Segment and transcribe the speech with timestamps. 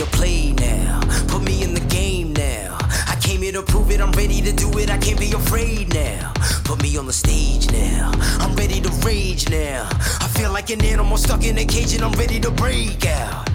[0.00, 0.98] to play now.
[1.28, 2.78] Put me in the game now.
[3.06, 5.92] I came here to prove it, I'm ready to do it, I can't be afraid
[5.92, 6.32] now.
[6.64, 8.10] Put me on the stage now.
[8.40, 9.86] I'm ready to rage now.
[9.92, 13.46] I feel like an animal stuck in a cage and I'm ready to break out.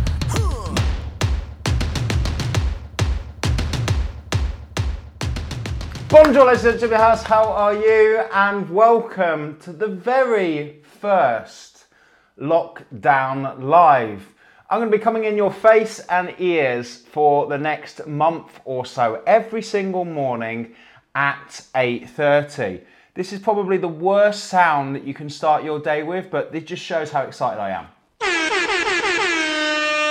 [6.10, 7.24] Bonjour, ladies and gentlemen, house.
[7.24, 8.22] How are you?
[8.32, 11.86] And welcome to the very first
[12.40, 14.35] lockdown live.
[14.68, 18.84] I'm going to be coming in your face and ears for the next month or
[18.84, 20.74] so, every single morning
[21.14, 22.82] at 8:30.
[23.14, 26.66] This is probably the worst sound that you can start your day with, but it
[26.66, 27.86] just shows how excited I am.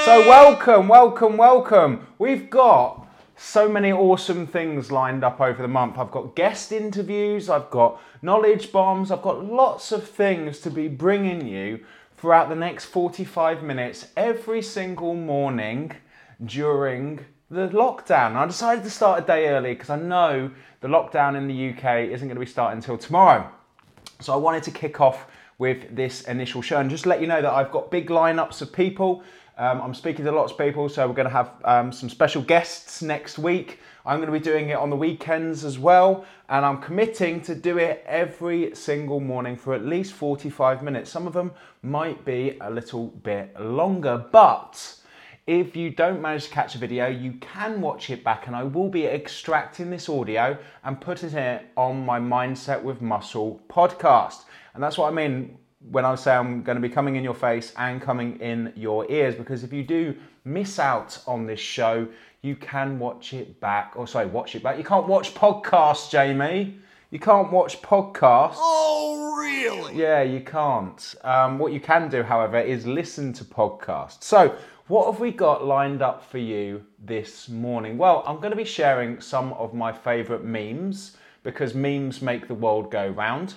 [0.05, 2.07] So welcome, welcome, welcome.
[2.21, 5.99] We've got so many awesome things lined up over the month.
[5.99, 10.87] I've got guest interviews, I've got knowledge bombs, I've got lots of things to be
[10.87, 11.85] bringing you
[12.17, 15.93] throughout the next 45 minutes every single morning
[16.45, 18.35] during the lockdown.
[18.35, 22.11] I decided to start a day early because I know the lockdown in the UK
[22.11, 23.51] isn't going to be starting until tomorrow.
[24.21, 25.27] So I wanted to kick off
[25.59, 28.73] with this initial show and just let you know that I've got big lineups of
[28.73, 29.23] people.
[29.57, 32.43] Um, I'm speaking to lots of people, so we're going to have um, some special
[32.43, 33.79] guests next week.
[34.07, 37.55] I'm going to be doing it on the weekends as well, and I'm committing to
[37.55, 41.11] do it every single morning for at least 45 minutes.
[41.11, 41.53] Some of them
[41.83, 44.97] might be a little bit longer, but
[45.47, 48.65] if you don't manage to catch a video, you can watch it back, and I
[48.65, 54.45] will be extracting this audio and putting it on my Mindset with Muscle podcast.
[54.75, 55.57] And that's what I mean
[55.91, 59.11] when I say I'm going to be coming in your face and coming in your
[59.11, 62.07] ears, because if you do miss out on this show,
[62.45, 63.95] you can watch it back.
[63.97, 64.77] Or sorry, watch it back.
[64.77, 66.79] You can't watch podcasts, Jamie.
[67.11, 68.57] You can't watch podcasts.
[68.59, 69.97] Oh, really?
[69.97, 71.15] Yeah, you can't.
[71.25, 74.25] Um, what you can do, however, is listen to podcasts.
[74.25, 74.57] So,
[74.89, 77.97] what have we got lined up for you this morning?
[77.97, 82.55] Well, I'm going to be sharing some of my favourite memes because memes make the
[82.55, 83.55] world go round.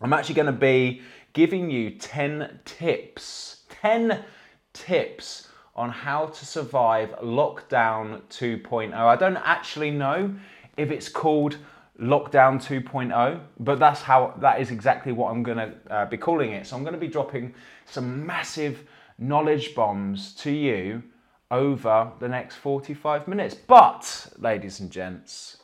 [0.00, 1.02] I'm actually going to be
[1.34, 4.24] giving you 10 tips, 10
[4.72, 5.45] tips
[5.76, 8.94] on how to survive lockdown 2.0.
[8.94, 10.34] I don't actually know
[10.76, 11.58] if it's called
[12.00, 16.52] lockdown 2.0, but that's how that is exactly what I'm going to uh, be calling
[16.52, 16.66] it.
[16.66, 17.54] So I'm going to be dropping
[17.84, 18.84] some massive
[19.18, 21.02] knowledge bombs to you
[21.50, 23.54] over the next 45 minutes.
[23.54, 25.58] But, ladies and gents,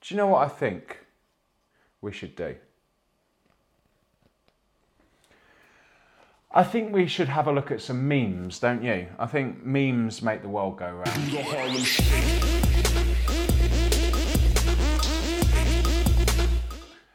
[0.00, 1.04] do you know what I think
[2.00, 2.54] we should do?
[6.50, 9.06] I think we should have a look at some memes, don't you?
[9.18, 11.30] I think memes make the world go round.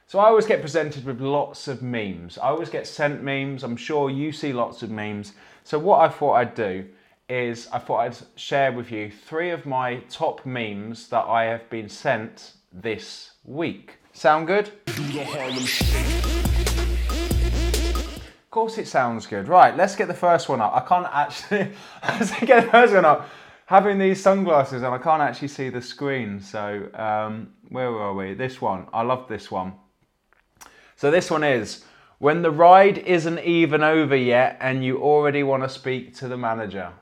[0.06, 2.38] So I always get presented with lots of memes.
[2.38, 3.64] I always get sent memes.
[3.64, 5.34] I'm sure you see lots of memes.
[5.64, 6.86] So what I thought I'd do
[7.28, 11.68] is I thought I'd share with you three of my top memes that I have
[11.72, 13.98] been sent this week.
[14.12, 14.70] Sound good?
[18.54, 19.48] Course it sounds good.
[19.48, 20.76] Right, let's get the first one up.
[20.76, 21.72] I can't actually
[22.46, 23.28] get the first one up.
[23.66, 26.40] Having these sunglasses and I can't actually see the screen.
[26.40, 28.36] So um, where are we?
[28.36, 28.86] This one.
[28.94, 29.74] I love this one.
[30.98, 31.84] So this one is
[32.20, 36.38] when the ride isn't even over yet and you already want to speak to the
[36.38, 36.94] manager.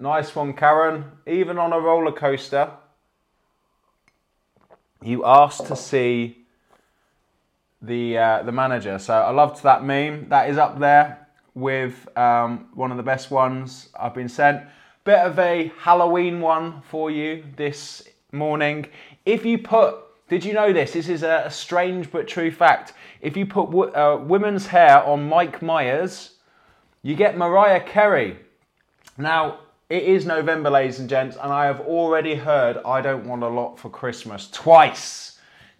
[0.00, 1.04] Nice one, Karen.
[1.28, 2.72] Even on a roller coaster,
[5.00, 6.41] you ask to see
[7.82, 8.98] the uh, the manager.
[8.98, 10.28] So I loved that meme.
[10.28, 14.62] That is up there with um, one of the best ones I've been sent.
[15.04, 18.86] Bit of a Halloween one for you this morning.
[19.26, 19.96] If you put,
[20.28, 20.92] did you know this?
[20.92, 22.94] This is a, strange but true fact.
[23.20, 26.36] If you put uh, women's hair on Mike Myers,
[27.02, 28.38] you get Mariah Carey.
[29.18, 29.58] Now,
[29.90, 33.48] it is November, ladies and gents, and I have already heard I don't want a
[33.48, 35.31] lot for Christmas twice.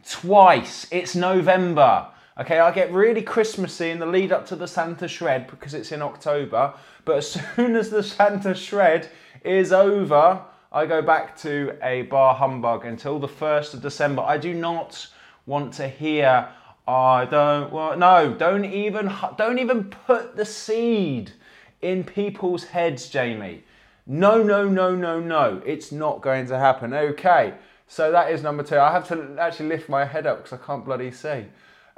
[0.09, 0.87] Twice.
[0.91, 2.09] It's November.
[2.39, 5.93] Okay, I get really Christmassy in the lead up to the Santa Shred because it's
[5.93, 6.75] in October,
[7.05, 9.11] but as soon as the Santa Shred
[9.45, 14.23] is over, I go back to a bar humbug until the 1st of December.
[14.23, 15.07] I do not
[15.47, 16.49] want to hear
[16.89, 21.33] I don't want no, don't even don't even put the seed
[21.81, 23.65] in people's heads, Jamie.
[24.07, 25.63] No, no, no, no, no.
[25.65, 26.93] It's not going to happen.
[26.93, 27.55] Okay.
[27.93, 28.79] So that is number two.
[28.79, 31.45] I have to actually lift my head up because I can't bloody see.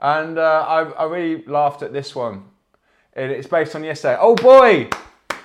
[0.00, 2.46] And uh, I, I really laughed at this one.
[3.14, 4.16] It's based on yesterday.
[4.20, 4.88] Oh boy!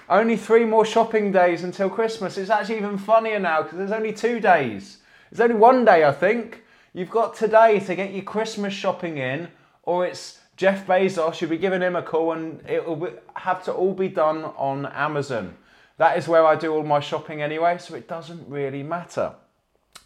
[0.09, 2.35] Only three more shopping days until Christmas.
[2.35, 4.97] It's actually even funnier now because there's only two days.
[5.29, 6.63] There's only one day, I think.
[6.93, 9.49] You've got today to get your Christmas shopping in,
[9.83, 11.39] or it's Jeff Bezos.
[11.41, 14.87] You'll be giving him a call, and it will have to all be done on
[14.87, 15.55] Amazon.
[15.97, 19.35] that is where I do all my shopping anyway, so it doesn't really matter.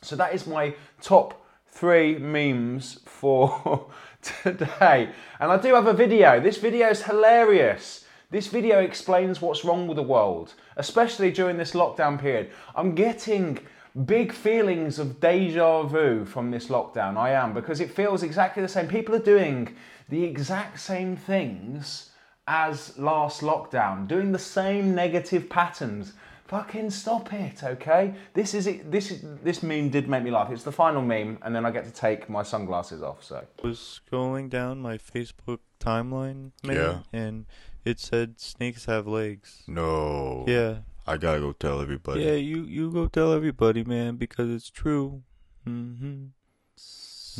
[0.04, 3.88] So that is my top three memes for
[4.22, 5.10] today.
[5.40, 6.40] And I do have a video.
[6.40, 8.06] This video is hilarious.
[8.30, 12.50] This video explains what's wrong with the world, especially during this lockdown period.
[12.76, 13.60] I'm getting
[14.06, 17.16] big feelings of deja vu from this lockdown.
[17.16, 18.88] I am, because it feels exactly the same.
[18.88, 19.76] People are doing
[20.10, 22.10] the exact same things
[22.48, 26.14] as last lockdown, doing the same negative patterns.
[26.48, 28.14] Fucking stop it, okay?
[28.34, 28.92] This is it.
[28.92, 30.52] This is this meme did make me laugh.
[30.52, 33.24] It's the final meme, and then I get to take my sunglasses off.
[33.24, 37.00] So I was scrolling down my Facebook timeline, man, Yeah.
[37.14, 37.46] and
[37.86, 39.64] it said snakes have legs.
[39.68, 40.44] No.
[40.48, 42.22] Yeah, I gotta go tell everybody.
[42.24, 42.34] yeah.
[42.34, 45.24] You you go tell everybody, man, because it's true.
[45.66, 46.26] Mm-hmm.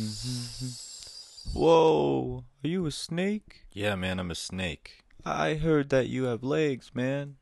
[0.00, 1.58] Mm-hmm.
[1.58, 3.66] Whoa, are you a snake?
[3.72, 5.04] Yeah, man, I'm a snake.
[5.24, 7.36] I heard that you have legs, man.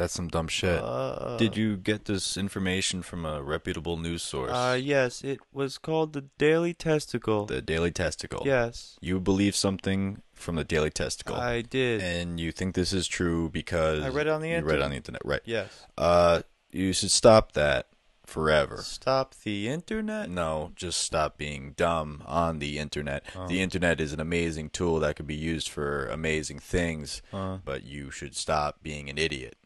[0.00, 0.80] That's some dumb shit.
[0.82, 4.50] Uh, Did you get this information from a reputable news source?
[4.50, 7.44] Uh, yes, it was called the Daily Testicle.
[7.44, 8.42] the Daily Testicle.
[8.46, 11.36] yes, You believe something from the Daily Testicle.
[11.36, 12.00] I did.
[12.00, 14.64] and you think this is true because I read it on the you read it
[14.64, 14.82] internet.
[14.84, 15.42] on the internet, right?
[15.44, 15.86] yes.
[15.98, 16.40] Uh,
[16.72, 17.88] you should stop that
[18.24, 18.78] forever.
[18.78, 20.30] Stop the internet.
[20.30, 23.24] No, just stop being dumb on the internet.
[23.36, 23.48] Oh.
[23.48, 27.82] The internet is an amazing tool that could be used for amazing things, Uh, but
[27.84, 29.56] you should stop being an idiot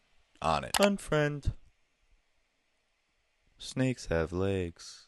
[0.45, 0.73] on it.
[0.73, 1.53] unfriend.
[3.57, 5.07] Snakes have legs.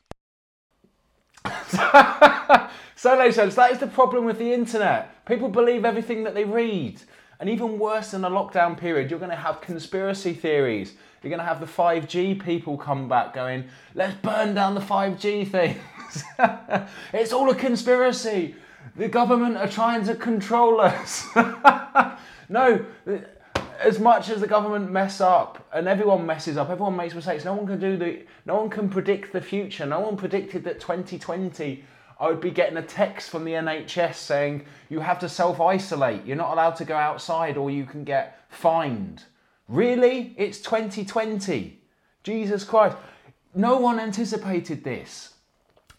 [2.98, 5.24] So, ladies and gents, that is the problem with the internet.
[5.26, 7.00] People believe everything that they read.
[7.40, 10.94] And even worse than a lockdown period, you're going to have conspiracy theories.
[11.22, 15.48] You're going to have the 5G people come back going, let's burn down the 5G
[15.48, 16.24] things.
[17.14, 18.56] it's all a conspiracy.
[18.96, 21.28] The government are trying to control us.
[22.50, 22.84] no,
[23.80, 27.46] as much as the government mess up and everyone messes up, everyone makes mistakes.
[27.46, 28.24] No one can do the.
[28.46, 29.86] No one can predict the future.
[29.86, 31.84] No one predicted that 2020.
[32.20, 36.26] I would be getting a text from the NHS saying you have to self isolate.
[36.26, 39.24] You're not allowed to go outside, or you can get fined.
[39.68, 40.34] Really?
[40.38, 41.80] It's 2020.
[42.24, 42.98] Jesus Christ.
[43.54, 45.34] No one anticipated this.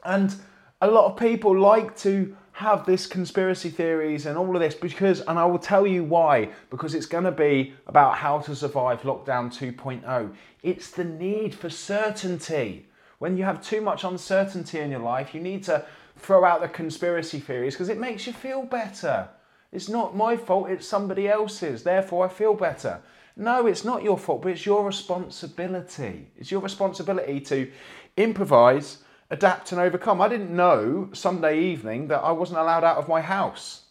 [0.05, 0.35] And
[0.81, 5.21] a lot of people like to have this conspiracy theories and all of this because,
[5.21, 9.03] and I will tell you why, because it's going to be about how to survive
[9.03, 10.35] lockdown 2.0.
[10.65, 12.89] It's the need for certainty.
[13.21, 15.85] When you have too much uncertainty in your life, you need to
[16.17, 19.29] throw out the conspiracy theories because it makes you feel better.
[19.71, 23.01] It's not my fault, it's somebody else's, therefore I feel better.
[23.37, 26.27] No, it's not your fault, but it's your responsibility.
[26.37, 27.71] It's your responsibility to
[28.17, 28.99] improvise,
[29.31, 30.21] adapt, and overcome.
[30.21, 33.83] I didn't know Sunday evening that I wasn't allowed out of my house.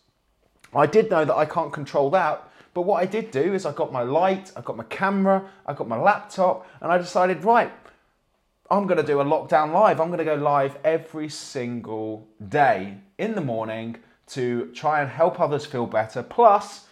[0.73, 3.71] I did know that I can't control that, but what I did do is I
[3.71, 7.71] got my light, I got my camera, I got my laptop, and I decided, right,
[8.69, 10.01] I'm going to do a lockdown live.
[10.01, 13.97] I'm going to go live every single day in the morning
[14.27, 16.87] to try and help others feel better, plus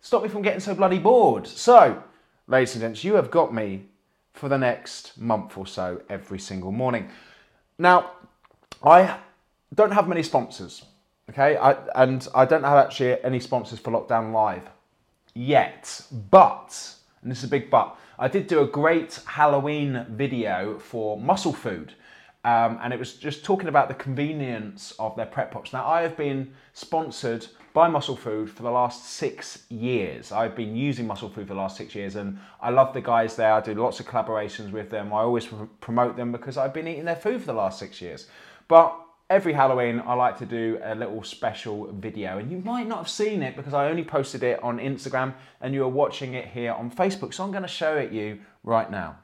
[0.00, 1.46] stop me from getting so bloody bored.
[1.46, 2.02] So,
[2.46, 3.86] ladies and gents, you have got me
[4.34, 7.08] for the next month or so every single morning.
[7.78, 8.12] Now,
[8.82, 9.18] I
[9.74, 10.84] don't have many sponsors,
[11.30, 11.56] okay?
[11.56, 14.68] I, and I don't have actually any sponsors for Lockdown Live
[15.34, 16.00] yet.
[16.30, 21.20] But, and this is a big but, I did do a great Halloween video for
[21.20, 21.92] Muscle Food.
[22.44, 25.72] Um, and it was just talking about the convenience of their prep pots.
[25.72, 30.32] Now, I have been sponsored by Muscle Food for the last six years.
[30.32, 33.36] I've been using Muscle Food for the last six years, and I love the guys
[33.36, 33.52] there.
[33.52, 35.12] I do lots of collaborations with them.
[35.12, 35.46] I always
[35.82, 38.28] promote them because I've been eating their food for the last six years.
[38.66, 42.96] But every Halloween, I like to do a little special video, and you might not
[42.96, 46.46] have seen it because I only posted it on Instagram, and you are watching it
[46.46, 47.34] here on Facebook.
[47.34, 49.18] So I'm going to show it you right now.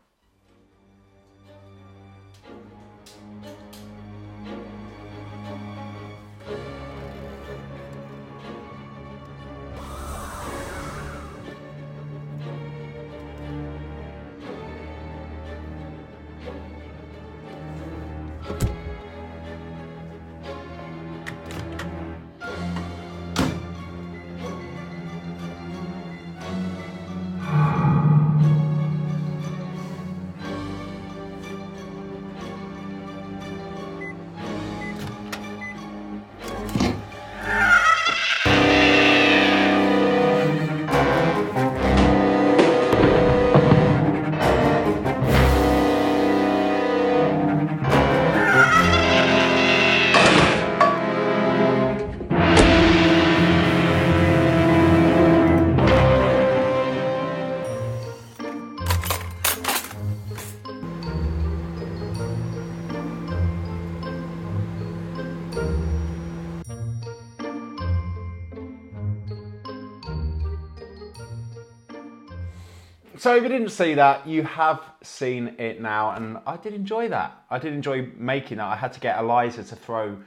[73.33, 77.09] So if you didn't see that, you have seen it now, and I did enjoy
[77.09, 77.33] that.
[77.49, 78.67] I did enjoy making that.
[78.67, 80.19] I had to get Eliza to throw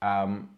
[0.00, 0.48] um,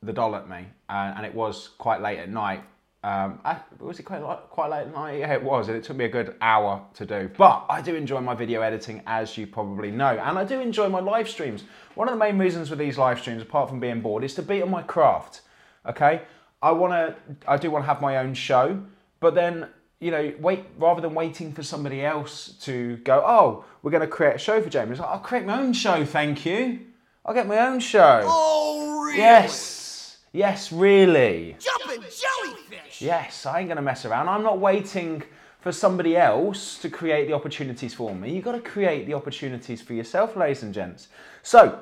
[0.00, 2.62] the doll at me, and, and it was quite late at night.
[3.02, 5.18] Um, I, was it quite quite late at night?
[5.18, 7.28] Yeah, it was, and it took me a good hour to do.
[7.36, 10.88] But I do enjoy my video editing, as you probably know, and I do enjoy
[10.88, 11.64] my live streams.
[11.96, 14.42] One of the main reasons with these live streams, apart from being bored, is to
[14.42, 15.40] be on my craft.
[15.84, 16.22] Okay,
[16.62, 17.16] I want to,
[17.48, 18.80] I do want to have my own show,
[19.18, 19.66] but then
[20.00, 23.22] you know, wait rather than waiting for somebody else to go.
[23.24, 24.98] Oh, we're going to create a show for James.
[24.98, 26.80] I'll create my own show, thank you.
[27.24, 28.22] I'll get my own show.
[28.24, 29.18] Oh, really?
[29.18, 31.56] Yes, yes, really.
[31.58, 33.02] Jumping jellyfish.
[33.02, 34.28] Yes, I ain't gonna mess around.
[34.28, 35.22] I'm not waiting
[35.60, 38.34] for somebody else to create the opportunities for me.
[38.34, 41.08] You've got to create the opportunities for yourself, ladies and gents.
[41.42, 41.80] So,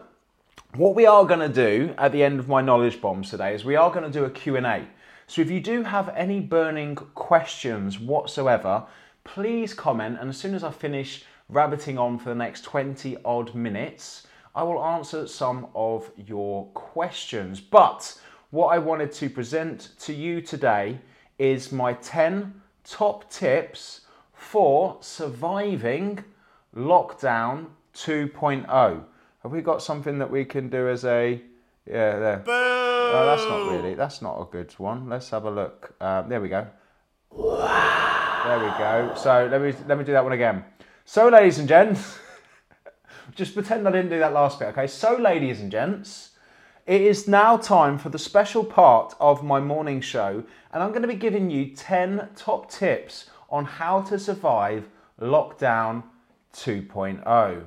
[0.75, 3.64] what we are going to do at the end of my knowledge bombs today is
[3.64, 4.87] we are going to do a Q&A.
[5.28, 8.87] So if you do have any burning questions whatsoever,
[9.25, 13.54] please comment and as soon as I finish rabbiting on for the next 20 odd
[13.54, 17.61] minutes, I will answer some of your questions.
[17.61, 18.18] But
[18.50, 20.99] what I wanted to present to you today
[21.38, 26.25] is my 10 top tips for surviving
[26.75, 29.04] lockdown 2.0.
[29.42, 31.42] Have we got something that we can do as a
[31.88, 32.45] yeah there?
[32.47, 33.95] Oh, that's not really.
[33.95, 35.09] That's not a good one.
[35.09, 35.95] Let's have a look.
[36.00, 36.66] Um, there we go.
[37.33, 39.14] There we go.
[39.16, 40.64] So let me let me do that one again.
[41.04, 42.18] So, ladies and gents,
[43.35, 44.68] just pretend I didn't do that last bit.
[44.68, 44.87] Okay.
[44.87, 46.30] So, ladies and gents,
[46.87, 51.02] it is now time for the special part of my morning show, and I'm going
[51.02, 54.88] to be giving you 10 top tips on how to survive
[55.21, 56.04] lockdown
[56.54, 57.64] 2.0.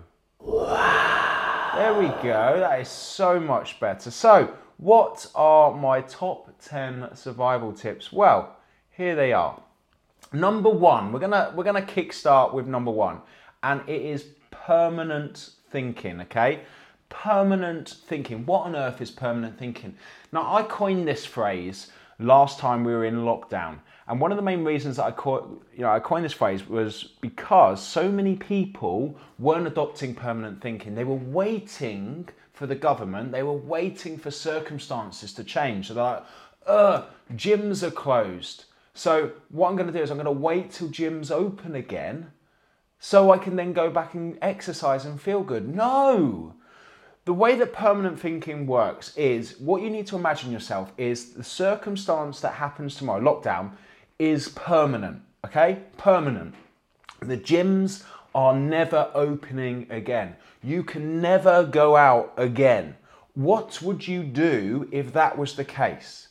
[1.76, 2.60] There we go.
[2.60, 4.12] That is so much better.
[4.12, 8.12] So, what are my top 10 survival tips?
[8.12, 8.58] Well,
[8.90, 9.58] here they are.
[10.34, 13.22] Number one, we're gonna we're gonna kickstart with number one,
[13.64, 16.20] and it is permanent thinking.
[16.22, 16.60] Okay,
[17.08, 18.46] permanent thinking.
[18.46, 19.96] What on earth is permanent thinking?
[20.34, 23.80] Now, I coined this phrase last time we were in lockdown,
[24.12, 26.68] and one of the main reasons that I co- you know I coined this phrase
[26.68, 30.96] was because so many people weren't adopting permanent thinking.
[30.96, 33.32] They were waiting for the government.
[33.32, 35.88] They were waiting for circumstances to change.
[35.88, 36.24] So they're like,
[36.68, 37.04] "Uh,
[37.36, 40.90] gyms are closed." So what I'm going to do is I'm going to wait till
[40.90, 42.32] gyms open again
[43.00, 45.74] so I can then go back and exercise and feel good.
[45.74, 46.56] No!
[47.24, 51.46] The way that permanent thinking works is what you need to imagine yourself is the
[51.46, 53.72] circumstance that happens tomorrow, lockdown,
[54.22, 55.80] is permanent, okay?
[55.98, 56.54] Permanent.
[57.20, 60.36] The gyms are never opening again.
[60.64, 62.96] You can never go out again.
[63.34, 66.28] What would you do if that was the case?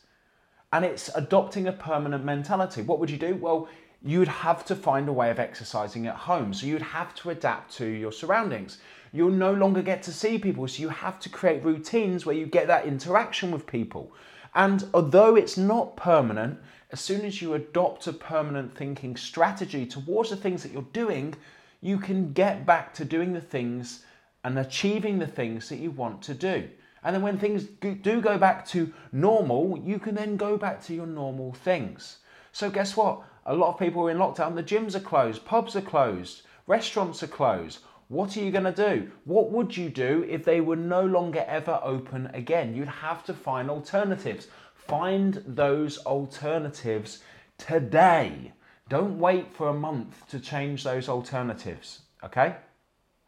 [0.73, 2.82] and it's adopting a permanent mentality.
[2.82, 3.35] What would you do?
[3.35, 3.68] Well,
[4.02, 6.54] you'd have to find a way of exercising at home.
[6.54, 8.78] So you'd have to adapt to your surroundings.
[9.12, 12.47] You'll no longer get to see people, so you have to create routines where you
[12.47, 14.12] get that interaction with people.
[14.54, 16.61] And although it's not permanent,
[16.92, 21.35] as soon as you adopt a permanent thinking strategy towards the things that you're doing,
[21.80, 24.04] you can get back to doing the things
[24.44, 26.68] and achieving the things that you want to do.
[27.02, 30.94] And then when things do go back to normal, you can then go back to
[30.94, 32.18] your normal things.
[32.52, 33.23] So guess what?
[33.47, 34.54] A lot of people are in lockdown.
[34.54, 37.78] The gyms are closed, pubs are closed, restaurants are closed.
[38.09, 39.11] What are you going to do?
[39.25, 42.75] What would you do if they were no longer ever open again?
[42.75, 44.49] You'd have to find alternatives.
[44.90, 47.20] Find those alternatives
[47.59, 48.52] today.
[48.88, 52.00] Don't wait for a month to change those alternatives.
[52.25, 52.56] Okay?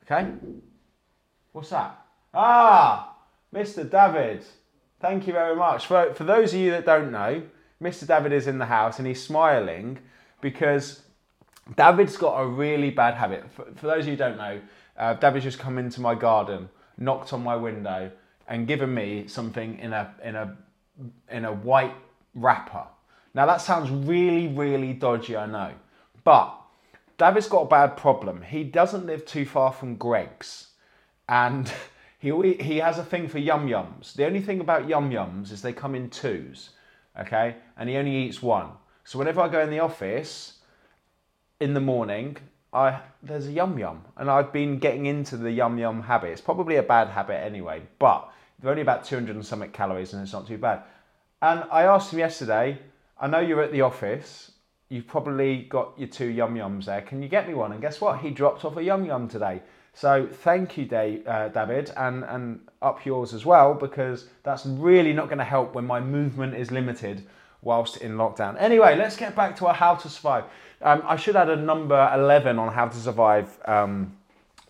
[0.04, 0.33] Okay?
[1.52, 2.04] What's that?
[2.35, 3.14] Ah,
[3.54, 3.88] Mr.
[3.88, 4.45] David.
[5.00, 5.87] Thank you very much.
[5.87, 7.42] For, for those of you that don't know,
[7.81, 8.09] Mr.
[8.09, 10.00] David is in the house and he's smiling
[10.40, 11.02] because
[11.76, 13.49] David's got a really bad habit.
[13.52, 14.61] For, for those of you who don't know,
[14.97, 18.11] uh, David's just come into my garden, knocked on my window,
[18.49, 20.57] and given me something in a in a
[21.30, 21.94] in a white
[22.35, 22.87] wrapper.
[23.35, 25.73] Now that sounds really really dodgy, I know,
[26.25, 26.59] but
[27.18, 28.42] David's got a bad problem.
[28.42, 30.68] He doesn't live too far from Greggs,
[31.28, 31.73] and
[32.18, 34.14] he he has a thing for yum yums.
[34.14, 36.71] The only thing about yum yums is they come in twos,
[37.18, 38.71] okay, and he only eats one.
[39.04, 40.59] So whenever I go in the office,
[41.61, 42.37] in the morning,
[42.73, 46.30] I there's a yum yum, and I've been getting into the yum yum habit.
[46.30, 48.30] It's probably a bad habit anyway, but
[48.62, 50.83] they're only about 200 and something calories, and it's not too bad.
[51.42, 52.78] And I asked him yesterday.
[53.21, 54.52] I know you're at the office.
[54.88, 57.02] You've probably got your two yum yums there.
[57.02, 57.73] Can you get me one?
[57.73, 58.21] And guess what?
[58.21, 59.62] He dropped off a yum yum today.
[59.95, 65.12] So thank you, Dave, uh, David, and and up yours as well because that's really
[65.12, 67.25] not going to help when my movement is limited
[67.61, 68.57] whilst in lockdown.
[68.59, 70.45] Anyway, let's get back to our how to survive.
[70.81, 74.16] Um, I should add a number 11 on how to survive um,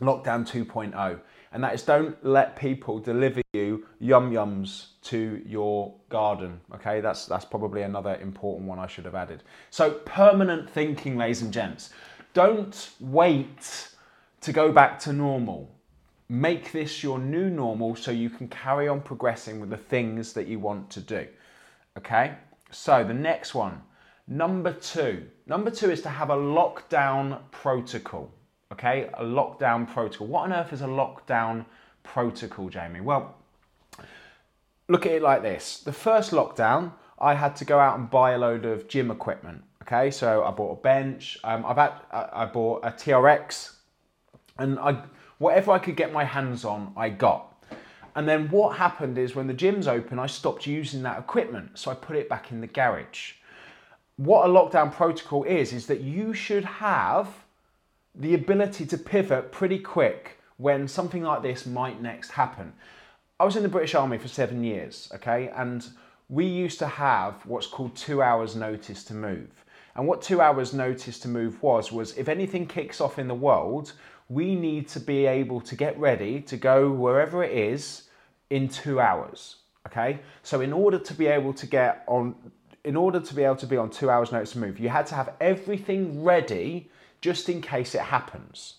[0.01, 1.21] lockdown 2.0,
[1.53, 6.61] and that is don't let people deliver you yum yums to your garden.
[6.75, 9.43] Okay, that's that's probably another important one I should have added.
[9.71, 11.91] So permanent thinking, ladies and gents.
[12.35, 13.89] Don't wait
[14.41, 15.71] to go back to normal.
[16.29, 20.47] Make this your new normal so you can carry on progressing with the things that
[20.47, 21.27] you want to do.
[21.99, 22.37] Okay?
[22.71, 23.83] So the next one,
[24.27, 25.27] number two.
[25.47, 28.33] Number two is to have a lockdown protocol.
[28.73, 29.09] Okay?
[29.15, 30.27] A lockdown protocol.
[30.27, 31.65] What on earth is a lockdown
[32.03, 33.01] protocol, Jamie?
[33.01, 33.35] Well,
[34.89, 35.79] look at it like this.
[35.81, 39.63] The first lockdown, I had to go out and buy a load of gym equipment.
[39.83, 41.39] Okay, so I bought a bench.
[41.45, 43.73] Um, I've had, I bought a TRX,
[44.59, 45.03] and I
[45.39, 47.53] whatever I could get my hands on, I got.
[48.15, 51.91] And then what happened is when the gym's open, I stopped using that equipment, so
[51.91, 53.33] I put it back in the garage.
[54.17, 57.42] What a lockdown protocol is is that you should have
[58.15, 62.73] the ability to pivot pretty quick when something like this might next happen.
[63.41, 65.87] I was in the British Army for seven years, okay, and
[66.29, 69.51] we used to have what's called two hours notice to move.
[69.95, 73.35] And what two hours notice to move was, was if anything kicks off in the
[73.35, 73.93] world,
[74.29, 78.05] we need to be able to get ready to go wherever it is
[78.51, 79.57] in two hours.
[79.87, 80.21] Okay.
[80.43, 82.35] So in order to be able to get on,
[82.85, 85.07] in order to be able to be on two hours notice to move, you had
[85.09, 86.91] to have everything ready
[87.23, 88.75] just in case it happens.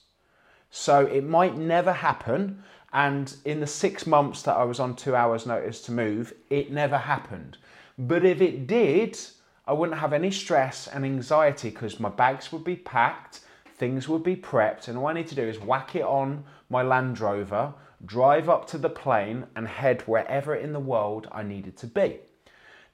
[0.70, 2.64] So it might never happen.
[2.92, 6.72] And in the six months that I was on two hours notice to move, it
[6.72, 7.58] never happened.
[7.98, 9.18] But if it did,
[9.66, 13.40] I wouldn't have any stress and anxiety because my bags would be packed,
[13.76, 16.84] things would be prepped, and all I need to do is whack it on my
[16.84, 17.74] Land Rover,
[18.06, 22.20] drive up to the plane, and head wherever in the world I needed to be.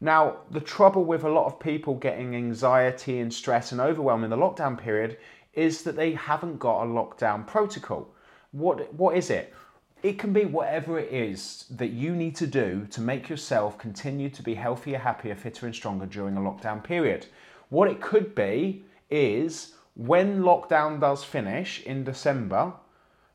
[0.02, 4.30] Now, the trouble with a lot of people getting anxiety and stress and overwhelm in
[4.30, 5.18] the lockdown period
[5.60, 8.08] is that they haven't got a lockdown protocol.
[8.52, 9.54] What, what is it?
[10.02, 14.30] It can be whatever it is that you need to do to make yourself continue
[14.30, 17.26] to be healthier, happier, fitter, and stronger during a lockdown period.
[17.68, 22.72] What it could be is when lockdown does finish in December,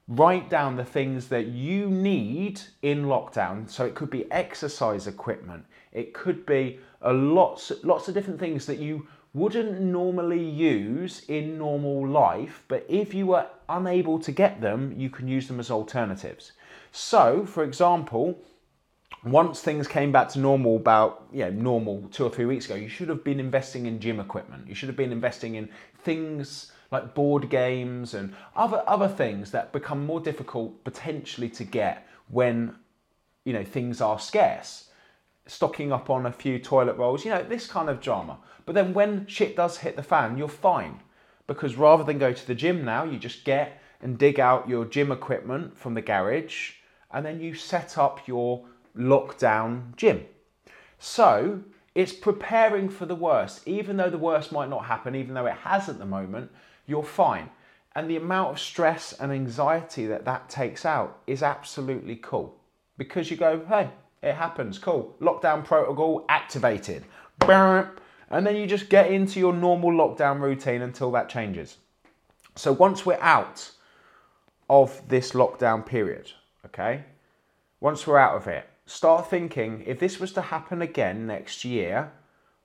[0.09, 3.69] write down the things that you need in lockdown.
[3.69, 8.79] So it could be exercise equipment, it could be lots lots of different things that
[8.79, 14.94] you wouldn't normally use in normal life, but if you were unable to get them,
[14.97, 16.53] you can use them as alternatives.
[16.92, 18.38] So, for example,
[19.25, 22.75] once things came back to normal about you know normal two or three weeks ago
[22.75, 25.68] you should have been investing in gym equipment you should have been investing in
[25.99, 32.07] things like board games and other other things that become more difficult potentially to get
[32.29, 32.75] when
[33.44, 34.90] you know things are scarce
[35.46, 38.94] stocking up on a few toilet rolls you know this kind of drama but then
[38.94, 41.00] when shit does hit the fan you're fine
[41.46, 44.85] because rather than go to the gym now you just get and dig out your
[44.85, 46.72] gym equipment from the garage
[47.11, 48.64] and then you set up your
[48.96, 50.26] lockdown gym.
[50.98, 51.62] So
[51.94, 53.66] it's preparing for the worst.
[53.66, 56.50] Even though the worst might not happen, even though it has at the moment,
[56.87, 57.50] you're fine.
[57.94, 62.59] And the amount of stress and anxiety that that takes out is absolutely cool.
[62.98, 63.90] Because you go, hey,
[64.25, 65.15] it happens, cool.
[65.21, 67.05] Lockdown protocol activated.
[68.31, 71.77] And then you just get into your normal lockdown routine until that changes.
[72.57, 73.71] So once we're out
[74.71, 76.33] of this lockdown period,
[76.65, 77.05] okay,
[77.81, 82.13] once we're out of it, start thinking if this was to happen again next year,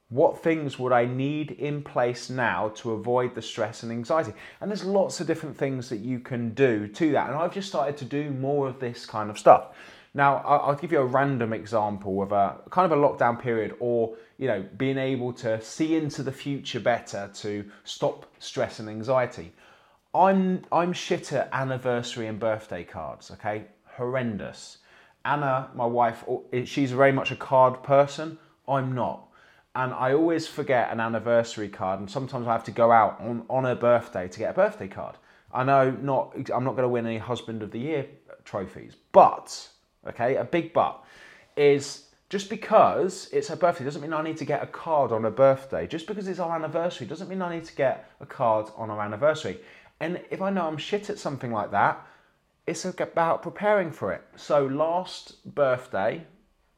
[0.10, 4.34] what things would I need in place now to avoid the stress and anxiety?
[4.60, 7.28] And there's lots of different things that you can do to that.
[7.28, 9.76] And I've just started to do more of this kind of stuff.
[10.20, 14.18] Now, I'll give you a random example of a kind of a lockdown period or,
[14.38, 19.54] you know, being able to see into the future better to stop stress and anxiety.
[20.14, 23.68] I'm, I'm shit at anniversary and birthday cards, okay?
[23.96, 24.80] Horrendous.
[25.24, 28.38] Anna, my wife, eh, she's very much a card person.
[28.68, 29.26] I'm not.
[29.74, 33.46] And I always forget an anniversary card, and sometimes I have to go out on,
[33.50, 35.16] on her birthday to get a birthday card.
[35.54, 38.06] I know not I'm not going to win any husband of the year
[38.44, 39.70] trophies, but
[40.08, 41.04] okay, a big but
[41.56, 45.24] is just because it's her birthday doesn't mean I need to get a card on
[45.24, 45.88] her birthday.
[45.88, 49.02] Just because it's our anniversary doesn't mean I need to get a card on our
[49.02, 49.60] anniversary.
[50.00, 52.06] And if I know I'm shit at something like that,
[52.68, 54.22] it's about preparing for it.
[54.36, 56.24] So last birthday,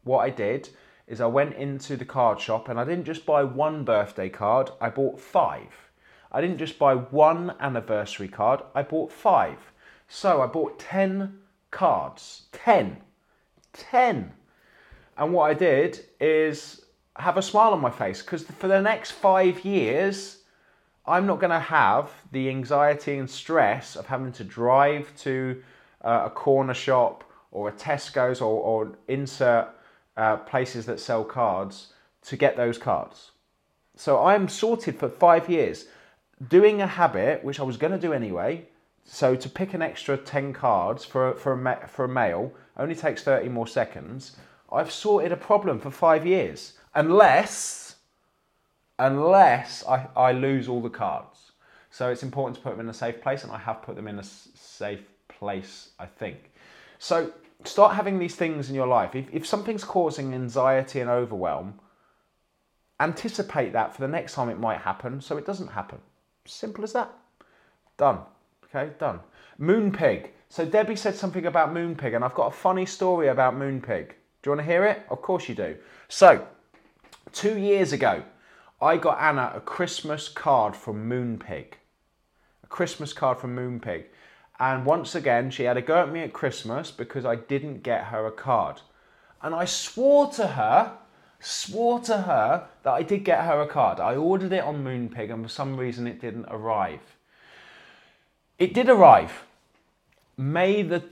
[0.03, 0.69] what I did
[1.05, 4.71] is I went into the card shop and I didn't just buy one birthday card,
[4.79, 5.91] I bought five.
[6.31, 9.57] I didn't just buy one anniversary card, I bought five.
[10.07, 11.39] So I bought 10
[11.71, 12.43] cards.
[12.53, 13.01] 10.
[13.73, 14.31] 10.
[15.17, 16.86] And what I did is
[17.17, 20.38] have a smile on my face because for the next five years,
[21.05, 25.62] I'm not going to have the anxiety and stress of having to drive to
[26.03, 29.69] uh, a corner shop or a Tesco's or, or insert
[30.15, 33.31] uh, places that sell cards to get those cards.
[33.95, 35.86] So I'm sorted for five years.
[36.47, 38.67] Doing a habit, which I was going to do anyway,
[39.03, 43.23] so to pick an extra 10 cards for, for, a, for a mail only takes
[43.23, 44.37] 30 more seconds.
[44.71, 46.73] I've sorted a problem for five years.
[46.95, 47.95] Unless,
[48.99, 51.51] unless I, I lose all the cards.
[51.89, 54.07] So it's important to put them in a safe place, and I have put them
[54.07, 56.53] in a safe place, I think.
[56.99, 57.33] So
[57.65, 59.13] start having these things in your life.
[59.13, 61.79] If, if something's causing anxiety and overwhelm,
[62.99, 65.99] anticipate that for the next time it might happen so it doesn't happen.
[66.45, 67.11] Simple as that.
[67.97, 68.19] Done.
[68.73, 69.19] Okay, done.
[69.60, 70.29] Moonpig.
[70.49, 74.07] So Debbie said something about Moonpig, and I've got a funny story about Moonpig.
[74.10, 75.03] Do you want to hear it?
[75.10, 75.75] Of course you do.
[76.07, 76.47] So,
[77.34, 78.23] two years ago,
[78.81, 81.73] I got Anna a Christmas card from Moonpig.
[82.63, 84.05] A Christmas card from Moonpig.
[84.60, 88.05] And once again, she had a go at me at Christmas because I didn't get
[88.05, 88.81] her a card.
[89.41, 90.97] And I swore to her,
[91.39, 93.99] swore to her that I did get her a card.
[93.99, 97.01] I ordered it on Moonpig and for some reason it didn't arrive.
[98.62, 99.47] It did arrive.
[100.38, 101.04] May the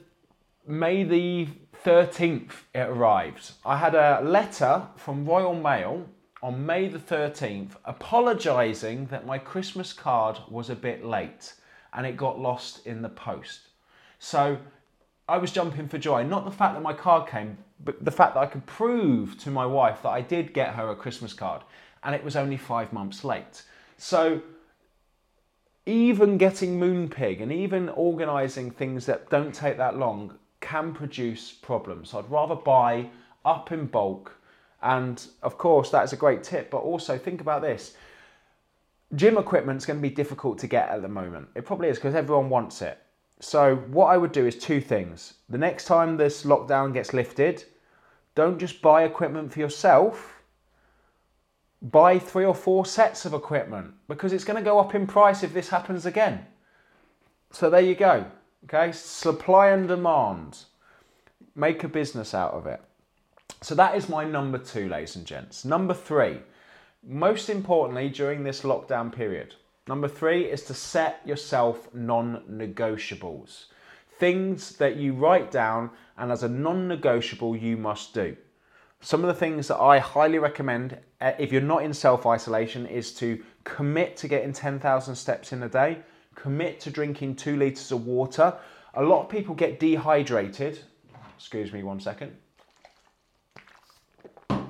[0.68, 1.48] May the
[1.84, 3.54] 13th it arrived.
[3.66, 6.06] I had a letter from Royal Mail
[6.44, 11.56] on May the 13th apologising that my Christmas card was a bit late
[11.94, 13.62] and it got lost in the post.
[14.20, 14.60] So
[15.28, 16.22] I was jumping for joy.
[16.22, 19.50] Not the fact that my card came, but the fact that I could prove to
[19.50, 21.64] my wife that I did get her a Christmas card
[22.04, 23.64] and it was only five months late.
[23.98, 24.40] So
[25.86, 32.14] even getting Moonpig and even organising things that don't take that long can produce problems.
[32.14, 33.10] I'd rather buy
[33.46, 34.36] up in bulk.
[34.82, 37.96] And of course, that is a great tip, but also think about this
[39.16, 41.48] gym equipment is going to be difficult to get at the moment.
[41.56, 43.00] It probably is because everyone wants it.
[43.40, 45.36] So, what I would do is two things.
[45.48, 47.64] The next time this lockdown gets lifted,
[48.36, 50.39] don't just buy equipment for yourself,
[51.82, 55.44] buy three or four sets of equipment because it's going to go up in price
[55.44, 56.46] if this happens again.
[57.52, 58.26] So, there you go.
[58.66, 60.60] Okay, supply and demand.
[61.56, 62.82] Make a business out of it.
[63.62, 65.66] So, that is my number two, ladies and gents.
[65.66, 66.40] Number three,
[67.04, 69.56] most importantly during this lockdown period.
[69.88, 73.66] Number three is to set yourself non negotiables.
[74.20, 78.36] Things that you write down and as a non negotiable you must do.
[79.02, 82.86] Some of the things that I highly recommend uh, if you're not in self isolation
[82.86, 86.00] is to commit to getting 10,000 steps in a day,
[86.36, 88.54] commit to drinking two litres of water.
[88.96, 90.80] A lot of people get dehydrated.
[91.38, 92.36] Excuse me one second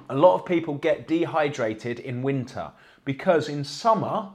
[0.09, 2.71] a lot of people get dehydrated in winter
[3.05, 4.29] because in summer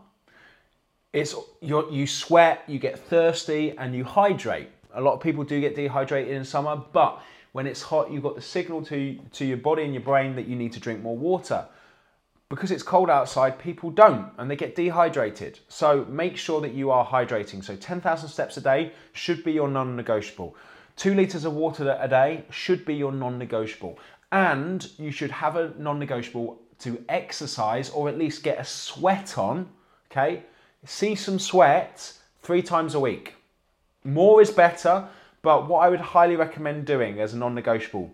[1.12, 4.68] it's you you sweat, you get thirsty, and you hydrate.
[4.94, 7.22] A lot of people do get dehydrated in summer, but
[7.54, 10.46] when it's hot, you've got the signal to to your body and your brain that
[10.46, 11.66] you need to drink more water.
[12.50, 15.58] Because it's cold outside, people don't and they get dehydrated.
[15.68, 17.64] So make sure that you are hydrating.
[17.64, 20.54] So 10,000 steps a day should be your non negotiable.
[20.96, 23.98] Two litres of water a day should be your non negotiable
[24.34, 29.66] and you should have a non-negotiable to exercise or at least get a sweat on
[30.10, 30.42] okay
[30.84, 32.12] see some sweat
[32.42, 33.34] three times a week
[34.02, 35.08] more is better
[35.44, 38.10] but what i would highly recommend doing as a non-negotiable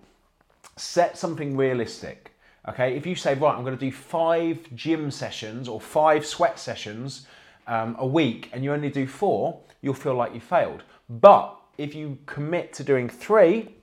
[0.76, 2.32] set something realistic
[2.68, 6.58] okay if you say right i'm going to do five gym sessions or five sweat
[6.58, 7.26] sessions
[7.66, 11.94] um, a week and you only do four you'll feel like you failed but if
[11.94, 13.74] you commit to doing three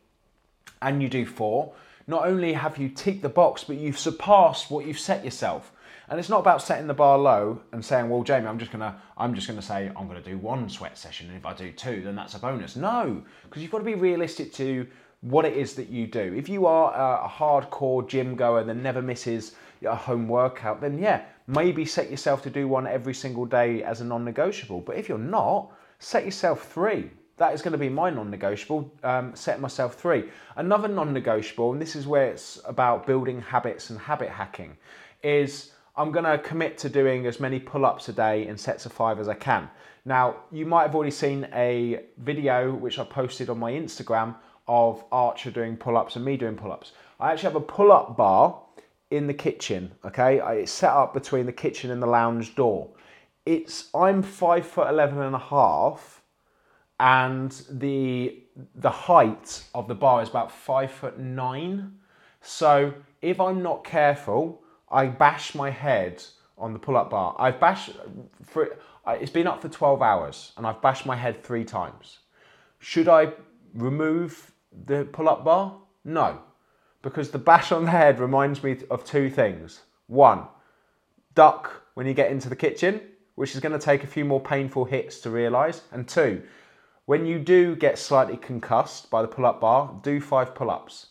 [0.84, 1.74] and you do four
[2.08, 5.74] not only have you ticked the box, but you've surpassed what you've set yourself.
[6.10, 9.02] And it's not about setting the bar low and saying, "Well, Jamie, I'm just gonna,
[9.17, 12.02] I'm just gonna say I'm gonna do one sweat session, and if I do two,
[12.02, 14.88] then that's a bonus." No, because you've got to be realistic to
[15.22, 16.34] what it is that you do.
[16.36, 21.24] If you are a hardcore gym goer that never misses a home workout, then yeah,
[21.48, 24.82] maybe set yourself to do one every single day as a non-negotiable.
[24.82, 27.10] But if you're not, set yourself three.
[27.38, 30.30] That is going to be my non negotiable, um, set myself three.
[30.56, 34.78] Another non negotiable, and this is where it's about building habits and habit hacking,
[35.24, 38.86] is I'm going to commit to doing as many pull ups a day in sets
[38.86, 39.68] of five as I can.
[40.06, 44.36] Now, you might have already seen a video which I posted on my Instagram
[44.68, 46.92] of Archer doing pull ups and me doing pull ups.
[47.20, 48.62] I actually have a pull up bar
[49.10, 50.40] in the kitchen, okay?
[50.62, 52.90] It's set up between the kitchen and the lounge door.
[53.46, 56.22] It's I'm five foot eleven and a half
[57.00, 58.44] and the
[58.76, 61.94] the height of the bar is about five foot nine.
[62.42, 66.23] So if I'm not careful, I bash my head
[66.58, 67.36] on the pull-up bar.
[67.38, 67.91] I've bashed
[68.43, 72.19] for it's been up for 12 hours and I've bashed my head three times.
[72.80, 73.32] Should I
[73.73, 74.52] remove
[74.86, 75.78] the pull-up bar?
[76.04, 76.39] No,
[77.02, 79.82] because the bash on the head reminds me of two things.
[80.08, 80.47] One,
[81.36, 83.02] duck when you get into the kitchen,
[83.36, 85.84] which is going to take a few more painful hits to realise.
[85.91, 86.43] And two,
[87.06, 91.08] when you do get slightly concussed by the pull up bar, do five pull ups.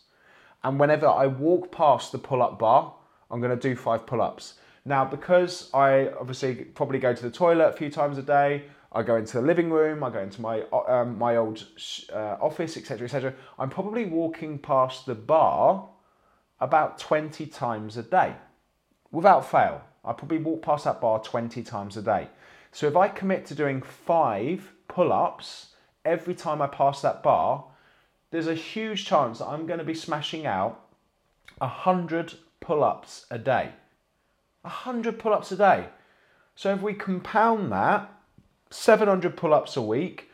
[0.62, 2.95] And whenever I walk past the pull up bar,
[3.30, 4.54] I'm going to do five pull ups.
[4.84, 9.02] Now, because I obviously probably go to the toilet a few times a day, I
[9.02, 11.66] go into the living room, I go into my um, my old
[12.12, 13.34] uh, office, etc., etc.
[13.58, 15.88] I'm probably walking past the bar
[16.60, 18.34] about 20 times a day
[19.10, 19.82] without fail.
[20.04, 22.28] I probably walk past that bar 20 times a day.
[22.70, 27.64] So if I commit to doing five pull ups every time I pass that bar,
[28.30, 30.80] there's a huge chance that I'm going to be smashing out
[31.58, 32.34] 100
[32.66, 33.70] pull ups a day.
[34.62, 35.86] 100 pull ups a day.
[36.56, 38.12] So if we compound that,
[38.70, 40.30] 700 pull ups a week,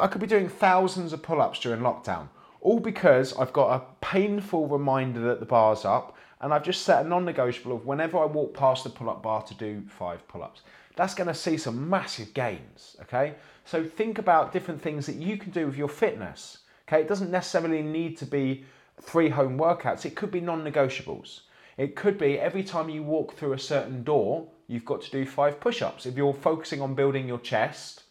[0.00, 2.28] I could be doing thousands of pull ups during lockdown.
[2.62, 7.04] All because I've got a painful reminder that the bar's up and I've just set
[7.04, 10.26] a non negotiable of whenever I walk past the pull up bar to do five
[10.28, 10.62] pull ups.
[10.96, 13.34] That's going to see some massive gains, okay?
[13.66, 17.02] So think about different things that you can do with your fitness, okay?
[17.02, 18.64] It doesn't necessarily need to be
[19.00, 21.40] three home workouts, it could be non negotiables.
[21.76, 25.24] It could be every time you walk through a certain door, you've got to do
[25.26, 26.06] five push ups.
[26.06, 28.04] If you're focusing on building your chest,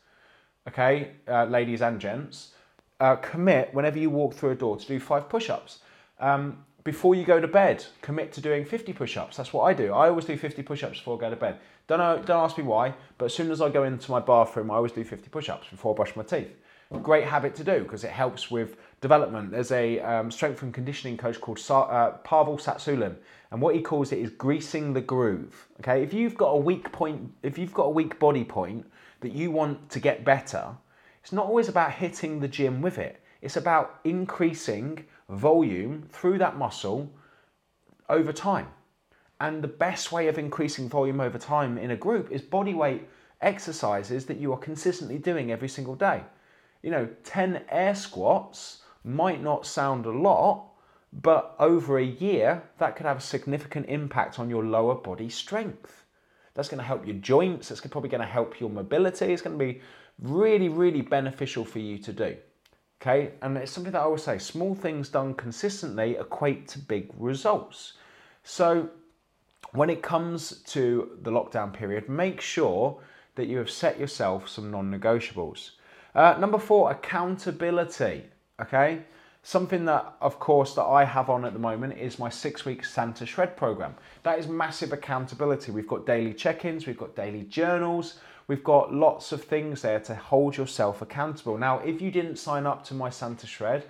[0.67, 2.53] okay, uh, ladies and gents,
[2.99, 5.79] uh, commit whenever you walk through a door to do five push ups.
[6.19, 9.37] Um, before you go to bed, commit to doing 50 push ups.
[9.37, 9.93] That's what I do.
[9.93, 11.59] I always do 50 push ups before I go to bed.
[11.87, 14.71] Don't, know, don't ask me why, but as soon as I go into my bathroom,
[14.71, 16.55] I always do 50 push ups before I brush my teeth.
[17.03, 19.51] Great habit to do because it helps with development.
[19.51, 23.15] There's a um, strength and conditioning coach called Sa- uh, Pavel Tsatsouline,
[23.49, 25.67] and what he calls it is greasing the groove.
[25.79, 28.85] Okay, if you've got a weak point, if you've got a weak body point
[29.21, 30.75] that you want to get better,
[31.21, 33.21] it's not always about hitting the gym with it.
[33.41, 37.11] It's about increasing volume through that muscle
[38.07, 38.67] over time.
[39.39, 43.07] And the best way of increasing volume over time in a group is body weight
[43.41, 46.23] exercises that you are consistently doing every single day.
[46.83, 50.67] You know, 10 air squats might not sound a lot,
[51.13, 56.05] but over a year, that could have a significant impact on your lower body strength.
[56.53, 59.57] That's going to help your joints, it's probably going to help your mobility, it's going
[59.57, 59.81] to be
[60.19, 62.37] really, really beneficial for you to do.
[63.01, 67.09] Okay, and it's something that I always say small things done consistently equate to big
[67.17, 67.93] results.
[68.43, 68.89] So,
[69.71, 73.01] when it comes to the lockdown period, make sure
[73.35, 75.71] that you have set yourself some non negotiables.
[76.13, 78.25] Uh, number four, accountability.
[78.61, 79.01] Okay,
[79.43, 82.85] something that, of course, that I have on at the moment is my six week
[82.85, 83.95] Santa Shred program.
[84.23, 85.71] That is massive accountability.
[85.71, 89.99] We've got daily check ins, we've got daily journals, we've got lots of things there
[90.01, 91.57] to hold yourself accountable.
[91.57, 93.83] Now, if you didn't sign up to my Santa Shred,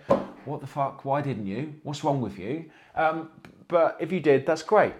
[0.46, 1.04] what the fuck?
[1.04, 1.76] Why didn't you?
[1.84, 2.66] What's wrong with you?
[2.96, 3.30] Um,
[3.68, 4.94] but if you did, that's great.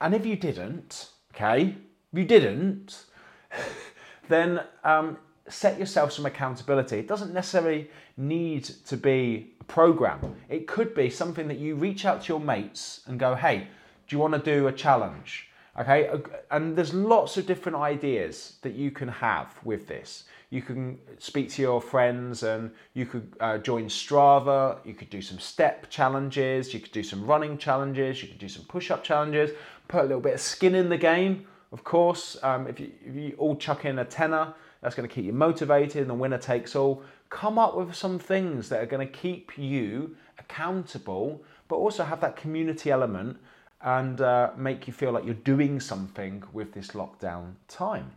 [0.00, 1.76] And if you didn't, okay,
[2.12, 3.04] if you didn't,
[4.28, 6.98] then um, set yourself some accountability.
[6.98, 10.36] It doesn't necessarily need to be a program.
[10.48, 13.68] It could be something that you reach out to your mates and go, hey,
[14.06, 15.48] do you want to do a challenge?
[15.78, 16.10] Okay,
[16.50, 20.24] and there's lots of different ideas that you can have with this.
[20.50, 25.22] You can speak to your friends and you could uh, join Strava, you could do
[25.22, 29.04] some step challenges, you could do some running challenges, you could do some push up
[29.04, 29.50] challenges,
[29.86, 32.36] put a little bit of skin in the game, of course.
[32.42, 35.32] Um, if, you, if you all chuck in a tenner, that's going to keep you
[35.32, 37.02] motivated and the winner takes all.
[37.30, 42.20] Come up with some things that are going to keep you accountable, but also have
[42.20, 43.38] that community element
[43.82, 48.12] and uh, make you feel like you're doing something with this lockdown time.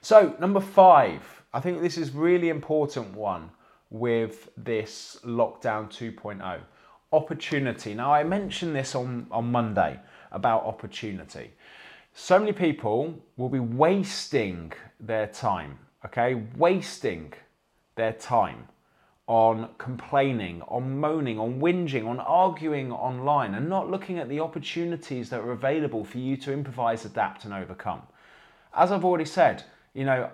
[0.00, 3.50] So, number five, I think this is really important one
[3.90, 6.60] with this lockdown 2.0
[7.12, 7.94] opportunity.
[7.94, 9.98] Now, I mentioned this on, on Monday
[10.32, 11.52] about opportunity.
[12.18, 16.42] So many people will be wasting their time, okay?
[16.56, 17.34] Wasting
[17.94, 18.68] their time
[19.26, 25.28] on complaining, on moaning, on whinging, on arguing online, and not looking at the opportunities
[25.28, 28.00] that are available for you to improvise, adapt, and overcome.
[28.74, 30.30] As I've already said, you know,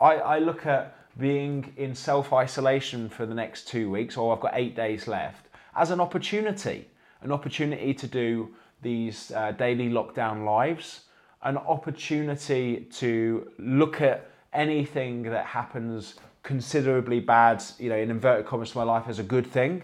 [0.00, 4.42] I, I look at being in self isolation for the next two weeks, or I've
[4.42, 6.88] got eight days left, as an opportunity,
[7.22, 11.02] an opportunity to do these uh, daily lockdown lives,
[11.42, 18.70] an opportunity to look at anything that happens considerably bad, you know, in inverted commas
[18.72, 19.82] to my life as a good thing,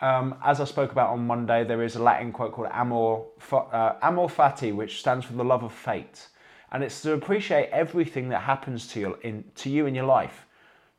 [0.00, 3.94] Um, as I spoke about on Monday, there is a Latin quote called amor, uh,
[4.00, 6.28] amor fati, which stands for the love of fate.
[6.70, 10.46] And it's to appreciate everything that happens to you in, to you in your life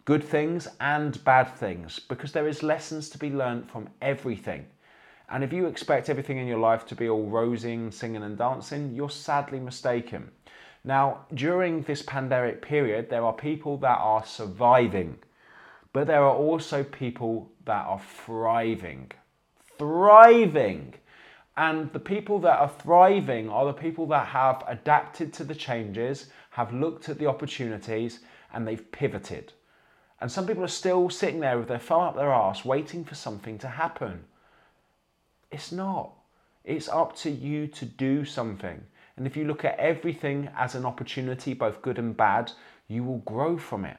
[0.05, 4.65] good things and bad things, because there is lessons to be learned from everything.
[5.31, 8.95] And if you expect everything in your life to be all rosing, singing, and dancing,
[8.95, 10.31] you're sadly mistaken.
[10.83, 15.19] Now, during this pandemic period, there are people that are surviving,
[15.93, 19.11] but there are also people that are thriving.
[19.77, 20.95] Thriving!
[21.57, 26.29] And the people that are thriving are the people that have adapted to the changes,
[26.51, 28.21] have looked at the opportunities,
[28.53, 29.53] and they've pivoted.
[30.21, 33.15] And some people are still sitting there with their thumb up their arse waiting for
[33.15, 34.23] something to happen.
[35.51, 36.11] It's not.
[36.63, 38.83] It's up to you to do something.
[39.17, 42.51] And if you look at everything as an opportunity, both good and bad,
[42.87, 43.97] you will grow from it.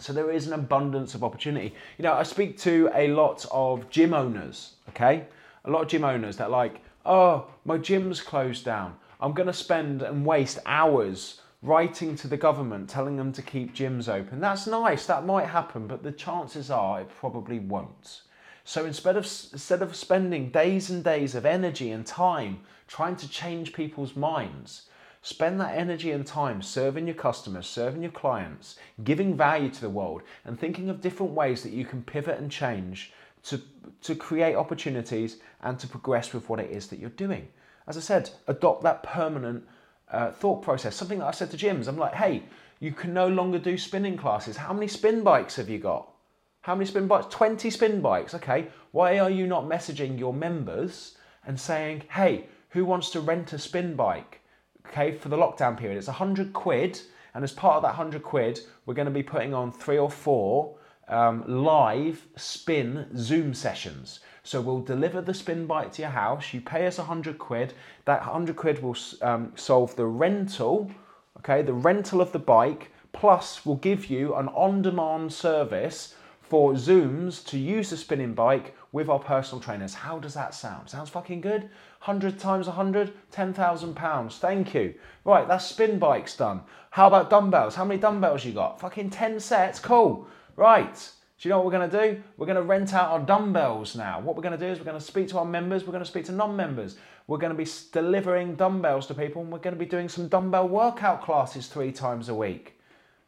[0.00, 1.74] So there is an abundance of opportunity.
[1.96, 5.26] You know, I speak to a lot of gym owners, okay?
[5.64, 8.96] A lot of gym owners that like, oh, my gym's closed down.
[9.20, 13.74] I'm going to spend and waste hours writing to the government telling them to keep
[13.74, 14.40] gyms open.
[14.40, 18.22] That's nice, that might happen, but the chances are it probably won't.
[18.68, 23.26] So instead of instead of spending days and days of energy and time trying to
[23.26, 24.90] change people's minds,
[25.22, 29.88] spend that energy and time serving your customers, serving your clients, giving value to the
[29.88, 33.58] world and thinking of different ways that you can pivot and change to
[34.02, 37.48] to create opportunities and to progress with what it is that you're doing.
[37.86, 39.66] As I said, adopt that permanent
[40.10, 40.94] uh, thought process.
[40.94, 42.42] Something that I said to gyms, I'm like, hey,
[42.80, 44.58] you can no longer do spinning classes.
[44.58, 46.12] How many spin bikes have you got?
[46.62, 47.26] How many spin bikes?
[47.30, 48.34] 20 spin bikes.
[48.34, 51.16] Okay, why are you not messaging your members
[51.46, 54.40] and saying, hey, who wants to rent a spin bike?
[54.86, 57.00] Okay, for the lockdown period, it's 100 quid.
[57.34, 60.10] And as part of that 100 quid, we're going to be putting on three or
[60.10, 60.76] four
[61.08, 64.20] um, live spin Zoom sessions.
[64.42, 66.52] So we'll deliver the spin bike to your house.
[66.52, 67.74] You pay us 100 quid.
[68.06, 70.90] That 100 quid will um, solve the rental,
[71.38, 76.14] okay, the rental of the bike, plus we'll give you an on demand service
[76.48, 79.94] for Zooms to use the spinning bike with our personal trainers.
[79.94, 80.88] How does that sound?
[80.88, 81.62] Sounds fucking good?
[81.62, 84.38] 100 times 100, 10,000 pounds.
[84.38, 84.94] Thank you.
[85.24, 86.62] Right, that's spin bikes done.
[86.90, 87.74] How about dumbbells?
[87.74, 88.80] How many dumbbells you got?
[88.80, 89.78] Fucking 10 sets.
[89.78, 90.26] Cool.
[90.56, 90.94] Right.
[91.38, 92.22] Do you know what we're going to do?
[92.36, 94.18] We're going to rent out our dumbbells now.
[94.18, 96.02] What we're going to do is we're going to speak to our members, we're going
[96.02, 96.96] to speak to non members.
[97.28, 100.28] We're going to be delivering dumbbells to people and we're going to be doing some
[100.28, 102.80] dumbbell workout classes three times a week.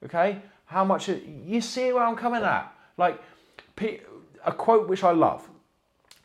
[0.04, 0.40] Okay?
[0.64, 2.74] How much, you see where I'm coming at?
[3.00, 3.20] Like,
[4.44, 5.48] a quote which I love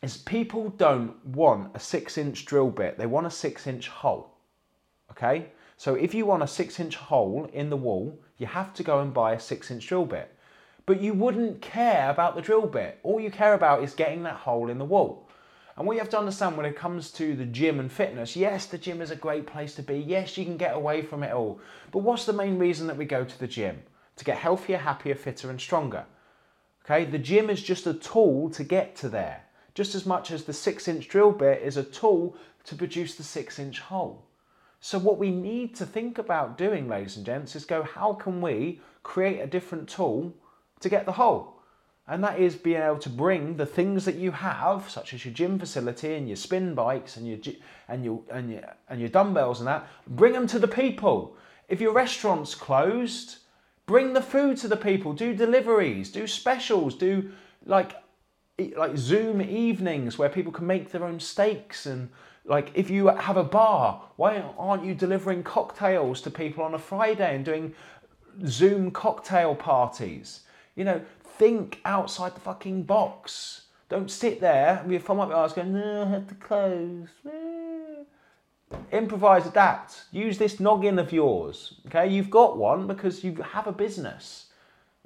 [0.02, 4.30] is people don't want a six inch drill bit, they want a six inch hole.
[5.12, 5.48] Okay?
[5.78, 9.00] So if you want a six inch hole in the wall, you have to go
[9.00, 10.36] and buy a six inch drill bit
[10.86, 13.00] but you wouldn't care about the drill bit.
[13.04, 15.28] All you care about is getting that hole in the wall.
[15.78, 18.66] And what you have to understand when it comes to the gym and fitness, yes,
[18.66, 19.98] the gym is a great place to be.
[19.98, 21.60] Yes, you can get away from it all.
[21.92, 23.82] But what's the main reason that we go to the gym?
[24.18, 26.06] To get healthier, happier, fitter, and stronger.
[26.86, 29.44] Okay, the gym is just a tool to get to there,
[29.74, 33.24] just as much as the six inch drill bit is a tool to produce the
[33.24, 34.24] six inch hole.
[34.82, 38.40] So, what we need to think about doing, ladies and gents, is go how can
[38.40, 40.32] we create a different tool
[40.80, 41.56] to get the hole.
[42.08, 45.34] And that is being able to bring the things that you have, such as your
[45.34, 47.40] gym facility and your spin bikes and your
[47.88, 51.36] and your and your and your dumbbells and that, bring them to the people.
[51.68, 53.38] If your restaurant's closed,
[53.86, 55.14] bring the food to the people.
[55.14, 57.32] Do deliveries, do specials, do
[57.66, 57.96] like
[58.78, 62.10] like Zoom evenings where people can make their own steaks and
[62.46, 66.80] like if you have a bar, why aren't you delivering cocktails to people on a
[66.80, 67.74] Friday and doing
[68.46, 70.42] Zoom cocktail parties?
[70.76, 73.64] You know, think outside the fucking box.
[73.90, 77.10] Don't sit there thumb up your ass going, no, I had to close.
[78.92, 80.06] Improvise, adapt.
[80.12, 81.76] Use this noggin of yours.
[81.88, 84.48] Okay, you've got one because you have a business.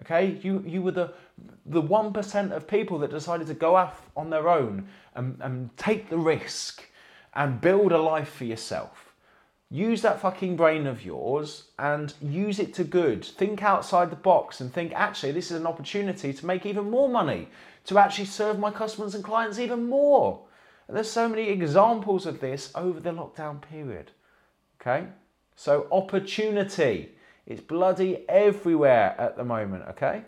[0.01, 1.13] Okay, you you were the
[1.65, 5.75] the one percent of people that decided to go off on their own and, and
[5.77, 6.83] take the risk
[7.33, 9.09] and build a life for yourself
[9.71, 13.23] use that fucking brain of yours and use it to good.
[13.23, 17.07] Think outside the box and think, actually, this is an opportunity to make even more
[17.07, 17.47] money,
[17.85, 20.41] to actually serve my customers and clients even more.
[20.89, 24.11] And there's so many examples of this over the lockdown period.
[24.81, 25.05] Okay?
[25.55, 27.11] So, opportunity.
[27.45, 30.23] It's bloody everywhere at the moment, okay?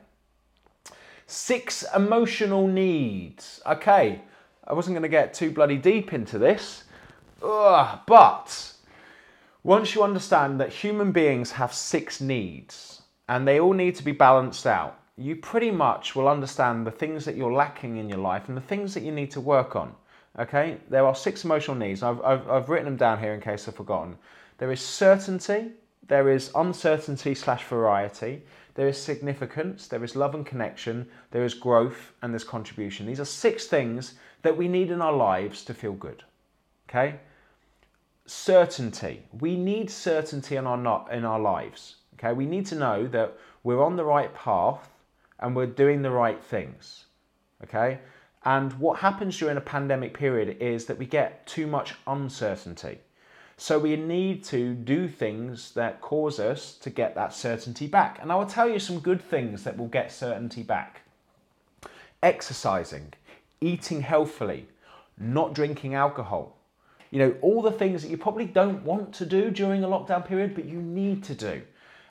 [1.26, 3.62] Six emotional needs.
[3.66, 4.22] Okay,
[4.66, 6.84] I wasn't going to get too bloody deep into this,
[7.44, 8.74] Ugh, but
[9.64, 14.12] once you understand that human beings have six needs and they all need to be
[14.12, 18.48] balanced out, you pretty much will understand the things that you're lacking in your life
[18.48, 19.94] and the things that you need to work on.
[20.40, 22.04] Okay, there are six emotional needs.
[22.04, 24.18] I've, I've, I've written them down here in case I've forgotten.
[24.60, 25.72] There is certainty,
[26.08, 28.44] there is uncertainty slash variety,
[28.76, 33.06] there is significance, there is love and connection, there is growth, and there's contribution.
[33.06, 34.14] These are six things
[34.44, 36.24] that we need in our lives to feel good.
[36.90, 37.16] Okay?
[38.26, 39.24] Certainty.
[39.40, 41.96] We need certainty in our not in our lives.
[42.16, 42.32] Okay?
[42.32, 44.90] We need to know that we're on the right path
[45.40, 47.06] and we're doing the right things.
[47.64, 48.00] Okay?
[48.44, 53.00] And what happens during a pandemic period is that we get too much uncertainty.
[53.58, 58.18] So we need to do things that cause us to get that certainty back.
[58.20, 61.02] And I will tell you some good things that will get certainty back.
[62.24, 63.14] Exercising,
[63.62, 64.68] eating healthily,
[65.20, 66.58] not drinking alcohol.
[67.12, 70.28] You know, all the things that you probably don't want to do during a lockdown
[70.28, 71.62] period, but you need to do.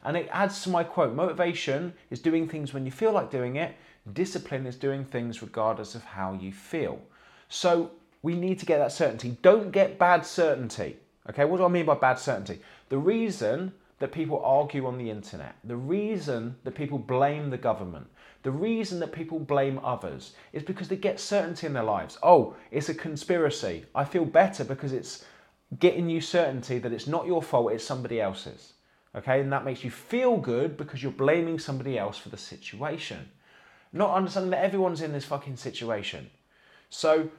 [0.04, 3.56] And it adds to my quote motivation is doing things when you feel like doing
[3.56, 3.74] it,
[4.12, 7.00] discipline is doing things regardless of how you feel.
[7.48, 7.92] So
[8.22, 9.36] we need to get that certainty.
[9.42, 10.96] Don't get bad certainty.
[11.28, 12.60] Okay, what do I mean by bad certainty?
[12.88, 18.06] The reason that people argue on the internet, the reason that people blame the government,
[18.42, 22.18] the reason that people blame others is because they get certainty in their lives.
[22.22, 23.84] Oh, it's a conspiracy.
[23.94, 25.24] I feel better because it's
[25.78, 28.72] getting you certainty that it's not your fault, it's somebody else's.
[29.14, 33.28] Okay, and that makes you feel good because you're blaming somebody else for the situation.
[33.92, 36.30] Not understanding that everyone's in this fucking situation.
[36.90, 37.30] So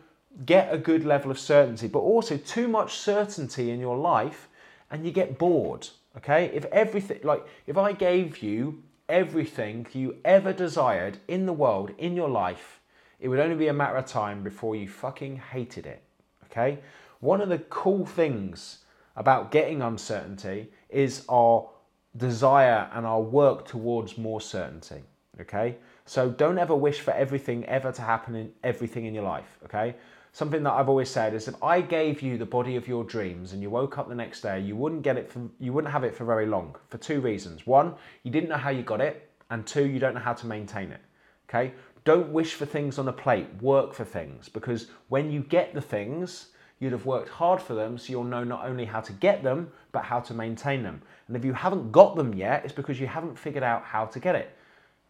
[0.46, 4.50] get a good level of certainty, but also too much certainty in your life
[4.90, 5.88] and you get bored.
[6.18, 6.46] Okay?
[6.54, 12.16] If everything, like, if I gave you everything you ever desired in the world, in
[12.16, 12.80] your life,
[13.20, 16.02] it would only be a matter of time before you fucking hated it.
[16.46, 16.80] Okay?
[17.20, 18.80] One of the cool things
[19.16, 21.70] about getting uncertainty is our
[22.18, 25.04] desire and our work towards more certainty.
[25.40, 25.78] Okay?
[26.06, 29.58] So don't ever wish for everything ever to happen in everything in your life.
[29.66, 29.96] Okay?
[30.34, 33.54] something that I've always said is if I gave you the body of your dreams
[33.54, 36.04] and you woke up the next day, you wouldn't get it for, you wouldn't have
[36.04, 37.68] it for very long for two reasons.
[37.68, 40.48] One, you didn't know how you got it, and two, you don't know how to
[40.48, 41.02] maintain it.
[41.50, 41.74] Okay?
[42.04, 45.82] Don't wish for things on a plate, work for things because when you get the
[45.82, 46.48] things,
[46.80, 49.72] you'd have worked hard for them so you'll know not only how to get them,
[49.92, 51.02] but how to maintain them.
[51.28, 54.20] And if you haven't got them yet, it's because you haven't figured out how to
[54.20, 54.58] get it.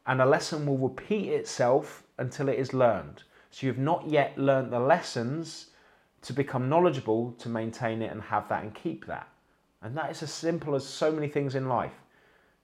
[0.08, 3.24] And a lesson will repeat itself until it is learned.
[3.52, 5.68] So you've not yet learned the lessons
[6.24, 9.28] to become knowledgeable, to maintain it and have that and keep that.
[9.82, 11.94] And that is as simple as so many things in life.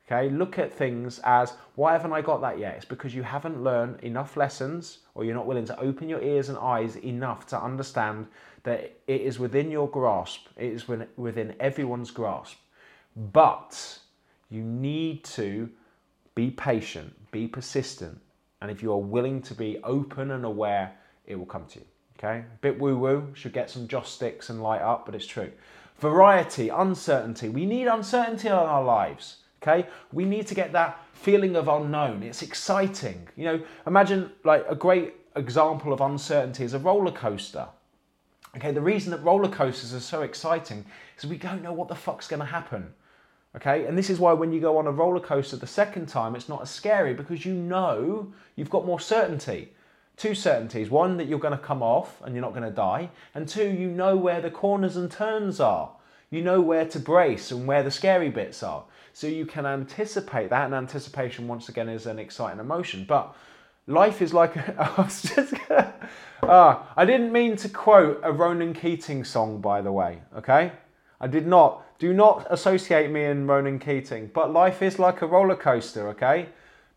[0.09, 2.75] Okay, look at things as why haven't I got that yet?
[2.75, 6.47] It's because you haven't learned enough lessons or you're not willing to open your ears
[6.47, 8.27] and eyes enough to understand
[8.63, 12.57] that it is within your grasp, it is within everyone's grasp.
[13.17, 13.99] But
[14.49, 15.69] you need to
[16.35, 18.19] be patient, be persistent,
[18.61, 20.93] and if you are willing to be open and aware,
[21.25, 21.85] it will come to you.
[22.17, 22.39] Okay?
[22.39, 25.51] A bit woo woo, should get some joss sticks and light up, but it's true.
[25.99, 27.49] Variety, uncertainty.
[27.49, 29.37] We need uncertainty in our lives.
[29.61, 29.87] Okay?
[30.11, 32.23] We need to get that feeling of unknown.
[32.23, 33.27] It's exciting.
[33.35, 37.67] You know, imagine like a great example of uncertainty is a roller coaster.
[38.55, 40.83] Okay, the reason that roller coasters are so exciting
[41.17, 42.91] is we don't know what the fuck's going to happen.
[43.57, 46.35] Okay, and this is why when you go on a roller coaster the second time,
[46.35, 49.73] it's not as scary because you know you've got more certainty.
[50.15, 53.09] Two certainties one, that you're going to come off and you're not going to die,
[53.33, 55.91] and two, you know where the corners and turns are.
[56.29, 58.83] You know where to brace and where the scary bits are.
[59.13, 63.05] So you can anticipate that, and anticipation, once again, is an exciting emotion.
[63.07, 63.35] But
[63.87, 65.55] life is like I was just
[66.43, 70.73] ah, I didn't mean to quote a Ronan Keating song, by the way, okay?
[71.19, 71.83] I did not.
[71.99, 74.29] Do not associate me and Ronan Keating.
[74.33, 76.49] But life is like a roller coaster, okay?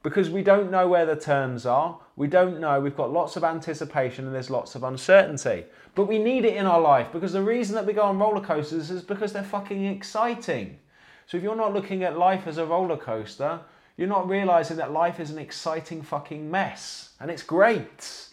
[0.02, 1.98] Because we don't know where the turns are.
[2.16, 2.80] We don't know.
[2.80, 5.64] We've got lots of anticipation and there's lots of uncertainty.
[5.94, 8.40] But we need it in our life because the reason that we go on roller
[8.40, 10.78] coasters is because they're fucking exciting.
[11.26, 13.60] So if you're not looking at life as a roller coaster,
[13.96, 17.10] you're not realizing that life is an exciting fucking mess.
[17.20, 18.28] And it's great.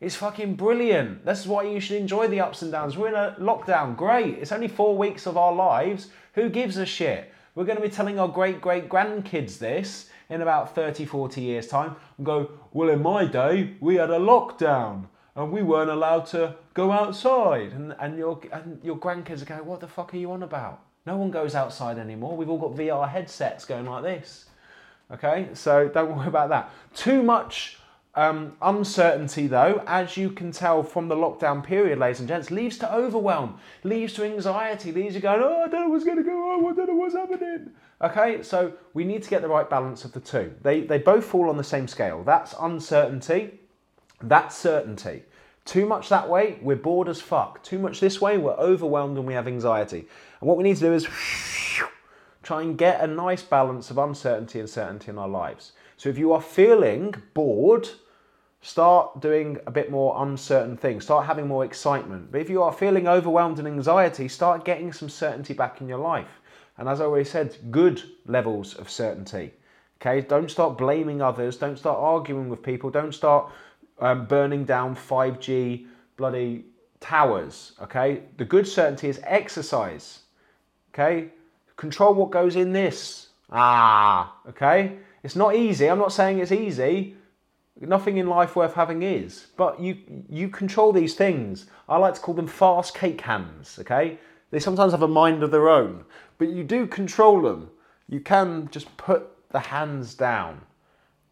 [0.00, 1.26] It's fucking brilliant.
[1.26, 2.96] This is why you should enjoy the ups and downs.
[2.96, 3.96] We're in a lockdown.
[3.96, 4.38] Great.
[4.38, 6.08] It's only four weeks of our lives.
[6.34, 7.30] Who gives a shit?
[7.54, 11.66] We're going to be telling our great great grandkids this in about 30, 40 years'
[11.66, 16.24] time and go, well, in my day, we had a lockdown and we weren't allowed
[16.26, 17.72] to go outside.
[17.72, 20.80] And, and, your, and your grandkids are going, what the fuck are you on about?
[21.04, 22.36] No one goes outside anymore.
[22.36, 24.46] We've all got VR headsets going like this.
[25.10, 26.70] Okay, so don't worry about that.
[26.94, 27.79] Too much
[28.14, 32.76] um, uncertainty, though, as you can tell from the lockdown period, ladies and gents, leads
[32.78, 36.24] to overwhelm, leads to anxiety, leads to going, oh, I don't know what's going to
[36.24, 37.70] go on, I don't know what's happening.
[38.02, 40.52] Okay, so we need to get the right balance of the two.
[40.62, 42.24] They, they both fall on the same scale.
[42.24, 43.60] That's uncertainty,
[44.20, 45.22] that's certainty.
[45.64, 47.62] Too much that way, we're bored as fuck.
[47.62, 50.06] Too much this way, we're overwhelmed and we have anxiety.
[50.40, 51.06] And what we need to do is
[52.42, 55.72] try and get a nice balance of uncertainty and certainty in our lives.
[56.00, 57.86] So if you are feeling bored,
[58.62, 62.32] start doing a bit more uncertain things, start having more excitement.
[62.32, 65.98] But if you are feeling overwhelmed and anxiety, start getting some certainty back in your
[65.98, 66.40] life.
[66.78, 69.52] And as I already said, good levels of certainty.
[70.00, 73.52] Okay, don't start blaming others, don't start arguing with people, don't start
[73.98, 75.86] um, burning down 5G
[76.16, 76.64] bloody
[77.00, 77.72] towers.
[77.82, 80.20] Okay, the good certainty is exercise.
[80.94, 81.28] Okay,
[81.76, 83.28] control what goes in this.
[83.50, 85.88] Ah, okay, it's not easy.
[85.88, 87.16] I'm not saying it's easy.
[87.80, 89.96] Nothing in life worth having is, but you
[90.28, 91.66] you control these things.
[91.88, 93.78] I like to call them fast cake hands.
[93.80, 94.18] Okay,
[94.50, 96.04] they sometimes have a mind of their own,
[96.36, 97.70] but you do control them.
[98.08, 100.60] You can just put the hands down.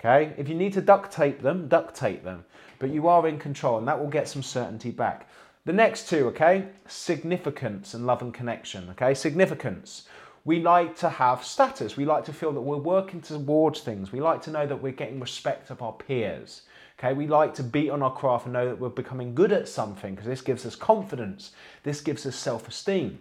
[0.00, 2.44] Okay, if you need to duct tape them, duct tape them,
[2.78, 5.28] but you are in control, and that will get some certainty back.
[5.64, 8.88] The next two, okay, significance and love and connection.
[8.90, 10.08] Okay, significance
[10.48, 11.98] we like to have status.
[11.98, 14.12] We like to feel that we're working towards things.
[14.12, 16.62] We like to know that we're getting respect of our peers.
[16.98, 19.68] Okay, we like to beat on our craft and know that we're becoming good at
[19.68, 21.52] something because this gives us confidence.
[21.82, 23.18] This gives us self-esteem.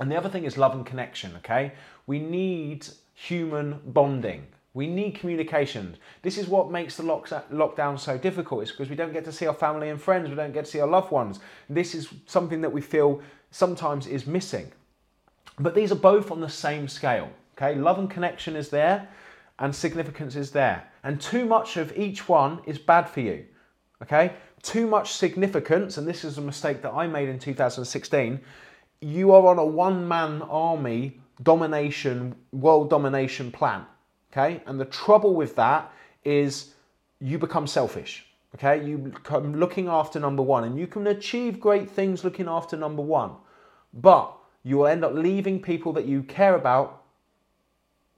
[0.00, 1.74] And the other thing is love and connection, okay?
[2.08, 4.48] We need human bonding.
[4.74, 5.96] We need communication.
[6.22, 8.62] This is what makes the lockdown so difficult.
[8.62, 10.28] It's because we don't get to see our family and friends.
[10.28, 11.38] We don't get to see our loved ones.
[11.70, 14.72] This is something that we feel sometimes is missing.
[15.58, 17.30] But these are both on the same scale.
[17.56, 19.08] Okay, love and connection is there,
[19.58, 20.90] and significance is there.
[21.02, 23.44] And too much of each one is bad for you.
[24.02, 24.32] Okay,
[24.62, 28.40] too much significance, and this is a mistake that I made in 2016.
[29.00, 33.84] You are on a one man army domination, world domination plan.
[34.32, 35.90] Okay, and the trouble with that
[36.24, 36.74] is
[37.20, 38.26] you become selfish.
[38.54, 42.76] Okay, you become looking after number one, and you can achieve great things looking after
[42.76, 43.32] number one.
[43.92, 44.37] But
[44.68, 47.04] you will end up leaving people that you care about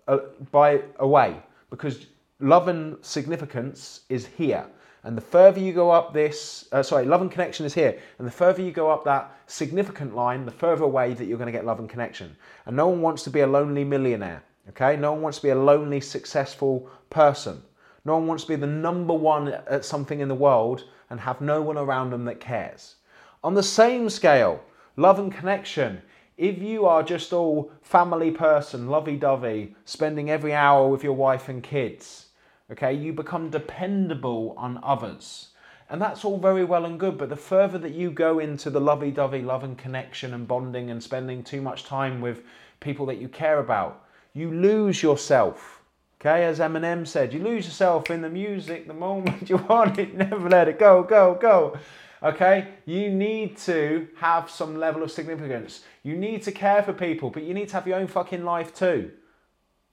[0.08, 0.18] uh,
[0.50, 1.36] by away
[1.70, 2.06] because
[2.40, 4.66] love and significance is here.
[5.04, 7.96] And the further you go up this, uh, sorry, love and connection is here.
[8.18, 11.46] And the further you go up that significant line, the further away that you're going
[11.46, 12.36] to get love and connection.
[12.66, 14.96] And no one wants to be a lonely millionaire, okay?
[14.96, 17.62] No one wants to be a lonely, successful person.
[18.04, 21.40] No one wants to be the number one at something in the world and have
[21.40, 22.96] no one around them that cares.
[23.44, 24.60] On the same scale,
[24.96, 26.02] love and connection
[26.40, 31.50] if you are just all family person, lovey dovey, spending every hour with your wife
[31.50, 32.28] and kids,
[32.72, 35.48] okay, you become dependable on others.
[35.90, 38.80] And that's all very well and good, but the further that you go into the
[38.80, 42.42] lovey dovey love and connection and bonding and spending too much time with
[42.80, 45.82] people that you care about, you lose yourself.
[46.22, 50.14] Okay, as Eminem said, you lose yourself in the music the moment you want it,
[50.14, 51.76] never let it go, go, go.
[52.22, 55.84] Okay, you need to have some level of significance.
[56.02, 58.74] You need to care for people, but you need to have your own fucking life
[58.74, 59.12] too.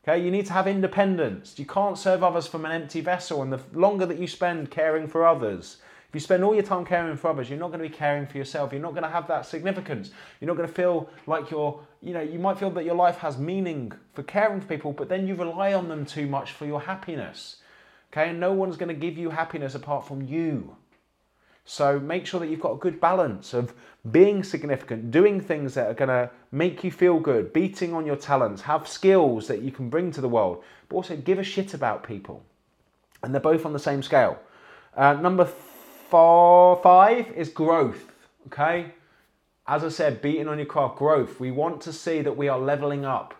[0.03, 1.57] Okay, you need to have independence.
[1.57, 5.07] You can't serve others from an empty vessel, and the longer that you spend caring
[5.07, 5.77] for others,
[6.09, 8.25] if you spend all your time caring for others, you're not going to be caring
[8.25, 8.71] for yourself.
[8.71, 10.11] You're not going to have that significance.
[10.39, 13.17] You're not going to feel like you're, you know, you might feel that your life
[13.17, 16.65] has meaning for caring for people, but then you rely on them too much for
[16.65, 17.57] your happiness.
[18.11, 20.77] Okay, and no one's going to give you happiness apart from you.
[21.69, 23.73] So make sure that you've got a good balance of
[24.09, 28.15] being significant, doing things that are going to make you feel good, beating on your
[28.15, 31.73] talents, have skills that you can bring to the world, but also give a shit
[31.73, 32.41] about people.
[33.21, 34.39] And they're both on the same scale.
[34.95, 38.13] Uh, number four, five is growth.
[38.45, 38.93] Okay.
[39.67, 41.37] As I said, beating on your craft, growth.
[41.37, 43.33] We want to see that we are leveling up.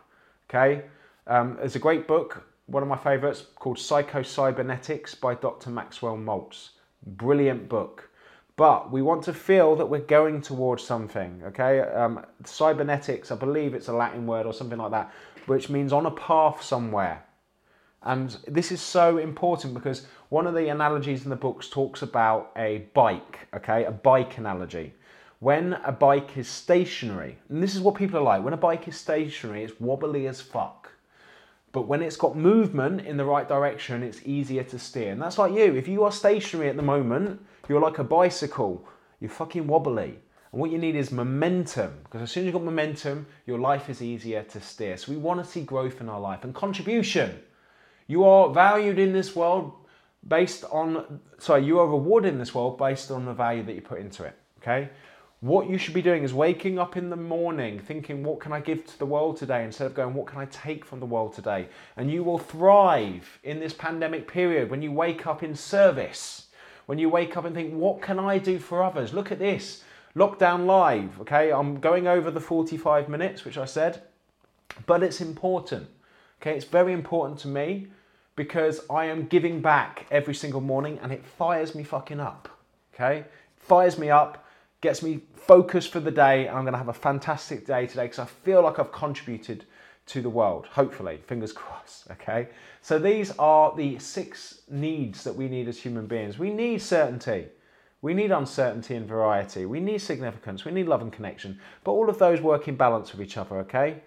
[0.50, 0.84] Okay.
[1.28, 5.70] Um, there's a great book, one of my favorites, called Psycho Cybernetics by Dr.
[5.70, 6.72] Maxwell Maltz.
[7.06, 8.07] Brilliant book
[8.58, 11.80] but we want to feel that we're going towards something, okay?
[11.80, 15.14] Um, cybernetics, I believe it's a Latin word or something like that,
[15.46, 17.24] which means on a path somewhere.
[18.02, 22.52] And this is so important because one of the analogies in the books talks about
[22.58, 23.86] a bike, okay?
[23.86, 24.94] A bike analogy.
[25.40, 28.88] When a bike is stationary, and this is what people are like, when a bike
[28.88, 30.87] is stationary, it's wobbly as fuck.
[31.78, 35.12] But when it's got movement in the right direction, it's easier to steer.
[35.12, 35.76] And that's like you.
[35.76, 38.84] If you are stationary at the moment, you're like a bicycle.
[39.20, 40.18] You're fucking wobbly.
[40.52, 42.00] And what you need is momentum.
[42.04, 44.98] Because as soon as you've got momentum, your life is easier to steer.
[44.98, 47.40] So we want to see growth in our life and contribution.
[48.08, 49.72] You are valued in this world
[50.28, 53.82] based on, sorry, you are rewarded in this world based on the value that you
[53.82, 54.36] put into it.
[54.64, 54.90] Okay?
[55.40, 58.60] What you should be doing is waking up in the morning thinking, what can I
[58.60, 59.64] give to the world today?
[59.64, 61.68] Instead of going, what can I take from the world today?
[61.96, 66.48] And you will thrive in this pandemic period when you wake up in service,
[66.88, 69.14] when you wake up and think, what can I do for others?
[69.14, 69.84] Look at this.
[70.16, 71.52] Lockdown live, okay?
[71.52, 74.02] I'm going over the 45 minutes, which I said,
[74.88, 75.88] but it's important,
[76.42, 76.56] okay?
[76.56, 77.90] It's very important to me
[78.36, 82.50] because I am giving back every single morning and it fires me fucking up,
[82.96, 83.26] okay?
[83.58, 84.44] Fires me up
[84.82, 88.20] gets me focused for the day, I'm going to have a fantastic day today because
[88.20, 89.66] I feel like I've contributed
[90.08, 90.68] to the world.
[90.68, 92.10] Hopefully, fingers crossed.
[92.12, 92.50] Okay,
[92.82, 96.40] so these are the six needs that we need as human beings.
[96.40, 97.48] We need certainty.
[98.02, 99.66] We need uncertainty and variety.
[99.66, 100.64] We need significance.
[100.64, 101.60] We need love and connection.
[101.84, 104.02] But all of those work in balance with each other, okay?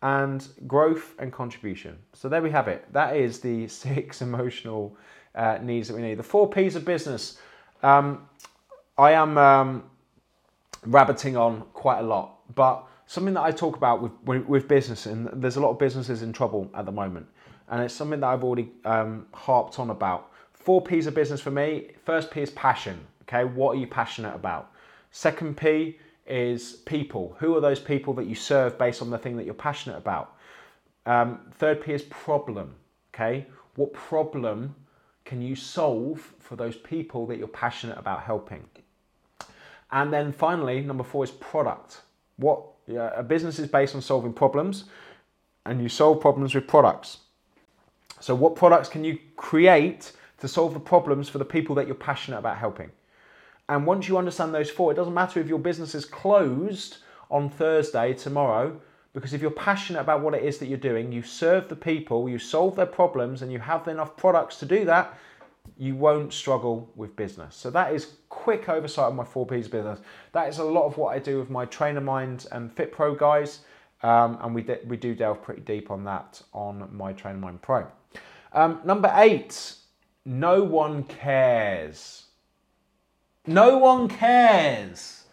[0.00, 1.98] And growth and contribution.
[2.14, 2.90] So there we have it.
[2.92, 4.96] That is the six emotional
[5.34, 6.18] uh, needs that we need.
[6.18, 7.38] The four P's of business.
[7.82, 8.26] Um,
[8.98, 9.84] I am um,
[10.84, 15.06] rabbiting on quite a lot, but something that I talk about with, with, with, business,
[15.06, 17.26] and there's a lot of businesses in trouble at the moment,
[17.68, 20.32] and it's something that I've already um, harped on about.
[20.52, 21.92] Four P's of business for me.
[22.04, 22.98] First P is passion.
[23.22, 24.72] Okay, what are you passionate about?
[25.12, 27.36] Second P is people.
[27.38, 30.34] Who are those people that you serve based on the thing that you're passionate about?
[31.06, 32.74] Um, third P is problem.
[33.14, 33.46] Okay,
[33.76, 34.74] what problem
[35.24, 38.64] can you solve for those people that you're passionate about helping?
[39.90, 42.02] And then finally, number four is product.
[42.36, 44.84] What a business is based on solving problems,
[45.66, 47.18] and you solve problems with products.
[48.20, 51.94] So, what products can you create to solve the problems for the people that you're
[51.94, 52.90] passionate about helping?
[53.68, 56.98] And once you understand those four, it doesn't matter if your business is closed
[57.30, 58.80] on Thursday, tomorrow,
[59.12, 62.28] because if you're passionate about what it is that you're doing, you serve the people,
[62.28, 65.18] you solve their problems, and you have enough products to do that,
[65.78, 67.54] you won't struggle with business.
[67.54, 70.00] So that is quick oversight of my four P's business.
[70.32, 73.14] That is a lot of what I do with my Trainer Mind and Fit Pro
[73.14, 73.60] guys,
[74.02, 77.62] um, and we de- we do delve pretty deep on that on my Trainer Mind
[77.62, 77.86] Pro.
[78.52, 79.74] Um, number eight,
[80.24, 82.24] no one cares.
[83.46, 85.24] No one cares.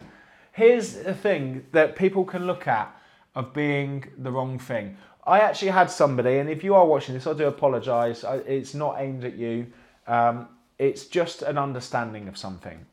[0.52, 2.94] Here's the thing that people can look at
[3.34, 4.96] of being the wrong thing.
[5.26, 8.24] I actually had somebody, and if you are watching this, I do apologise.
[8.46, 9.66] It's not aimed at you.
[10.06, 10.48] Um,
[10.78, 12.86] it's just an understanding of something.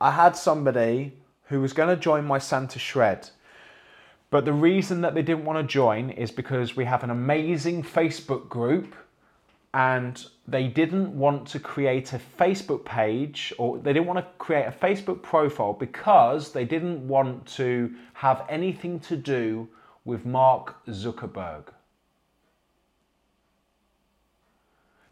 [0.00, 1.12] I had somebody
[1.44, 3.30] who was going to join my Santa Shred,
[4.30, 7.82] but the reason that they didn't want to join is because we have an amazing
[7.82, 8.94] Facebook group
[9.74, 14.66] and they didn't want to create a Facebook page or they didn't want to create
[14.66, 19.68] a Facebook profile because they didn't want to have anything to do
[20.04, 21.64] with Mark Zuckerberg.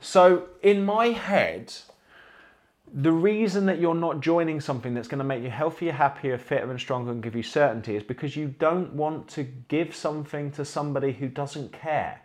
[0.01, 1.75] So, in my head,
[2.93, 6.71] the reason that you're not joining something that's going to make you healthier, happier, fitter,
[6.71, 10.65] and stronger and give you certainty is because you don't want to give something to
[10.65, 12.23] somebody who doesn't care.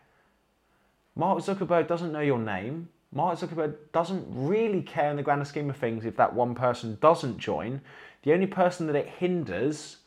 [1.15, 2.89] Mark Zuckerberg doesn't know your name.
[3.11, 6.97] Mark Zuckerberg doesn't really care in the grander scheme of things if that one person
[7.01, 7.81] doesn't join.
[8.23, 9.97] The only person that it hinders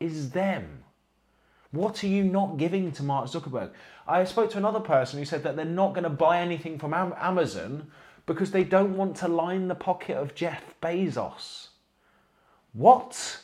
[0.00, 0.82] is them.
[1.70, 3.70] What are you not giving to Mark Zuckerberg?
[4.08, 6.94] I spoke to another person who said that they're not going to buy anything from
[6.94, 7.90] Amazon
[8.26, 11.68] because they don't want to line the pocket of Jeff Bezos.
[12.72, 13.40] What?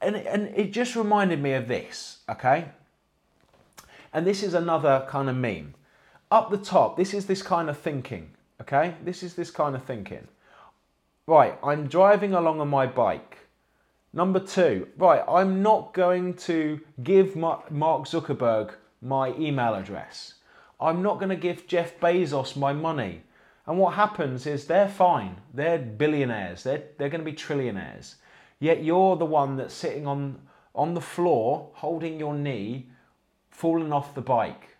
[0.00, 2.66] And, and it just reminded me of this, okay?
[4.12, 5.74] And this is another kind of meme.
[6.30, 8.94] Up the top, this is this kind of thinking, okay?
[9.04, 10.26] This is this kind of thinking.
[11.26, 13.38] Right, I'm driving along on my bike.
[14.12, 20.34] Number two, right, I'm not going to give Mark Zuckerberg my email address.
[20.80, 23.22] I'm not going to give Jeff Bezos my money.
[23.66, 25.36] And what happens is they're fine.
[25.54, 26.62] They're billionaires.
[26.62, 28.14] They're, they're going to be trillionaires.
[28.58, 30.40] Yet you're the one that's sitting on,
[30.74, 32.90] on the floor, holding your knee,
[33.50, 34.76] falling off the bike.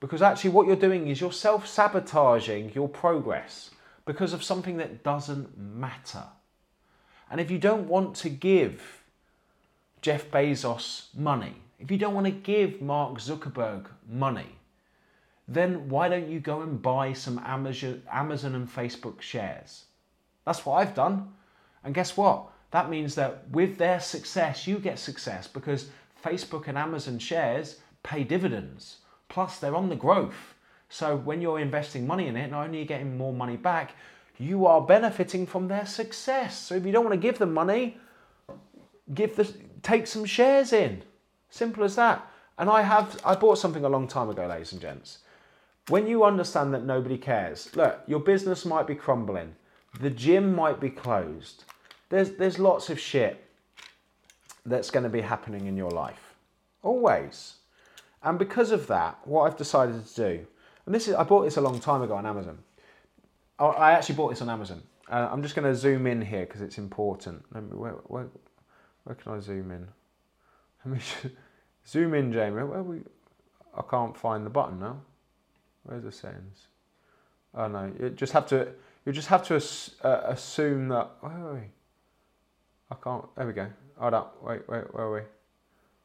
[0.00, 3.70] Because actually, what you're doing is you're self sabotaging your progress
[4.04, 6.24] because of something that doesn't matter.
[7.30, 9.02] And if you don't want to give
[10.00, 14.56] Jeff Bezos money, if you don't want to give Mark Zuckerberg money,
[15.48, 19.86] then why don't you go and buy some Amazon, and Facebook shares?
[20.46, 21.32] That's what I've done.
[21.82, 22.52] And guess what?
[22.70, 25.90] That means that with their success, you get success because
[26.24, 28.98] Facebook and Amazon shares pay dividends.
[29.28, 30.54] Plus, they're on the growth.
[30.88, 33.96] So when you're investing money in it, not only are you getting more money back,
[34.38, 36.56] you are benefiting from their success.
[36.56, 37.96] So if you don't want to give them money,
[39.12, 39.52] give the
[39.82, 41.02] take some shares in.
[41.52, 42.26] Simple as that.
[42.56, 45.18] And I have I bought something a long time ago, ladies and gents.
[45.88, 49.54] When you understand that nobody cares, look, your business might be crumbling,
[50.00, 51.64] the gym might be closed,
[52.08, 53.44] there's there's lots of shit
[54.64, 56.34] that's going to be happening in your life,
[56.82, 57.56] always.
[58.22, 60.46] And because of that, what I've decided to do,
[60.86, 62.58] and this is I bought this a long time ago on Amazon.
[63.58, 64.82] I- I actually bought this on Amazon.
[65.10, 67.44] Uh, I'm just going to zoom in here because it's important.
[67.52, 68.28] Let me, where, where,
[69.04, 69.88] where can I zoom in?
[70.84, 71.00] Let me
[71.86, 72.62] zoom in, Jamie.
[72.62, 73.00] Where we?
[73.76, 75.00] I can't find the button now.
[75.84, 76.66] Where's the settings?
[77.54, 78.68] Oh no, you just have to.
[79.04, 79.56] You just have to
[80.06, 81.10] uh, assume that.
[81.20, 81.60] Where are we?
[82.90, 83.24] I can't.
[83.36, 83.66] There we go.
[83.98, 84.42] Hold up.
[84.42, 84.94] Wait, wait.
[84.94, 85.20] Where are we?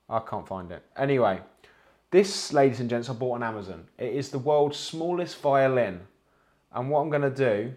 [0.10, 0.84] I can't find it.
[0.96, 1.42] Anyway,
[2.12, 3.86] this, ladies and gents, I bought on Amazon.
[3.98, 6.02] It is the world's smallest violin,
[6.72, 7.74] and what I'm going to do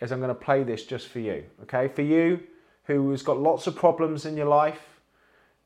[0.00, 1.44] is I'm going to play this just for you.
[1.62, 2.40] Okay, for you
[2.84, 4.97] who has got lots of problems in your life,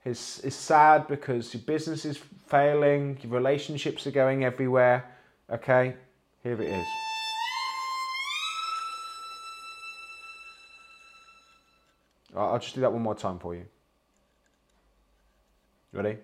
[0.05, 5.05] is is sad because your business is failing, your relationships are going everywhere.
[5.51, 5.95] Okay,
[6.43, 6.87] here it is.
[12.35, 13.67] I'll just do that one more time for you.
[15.93, 16.17] Ready?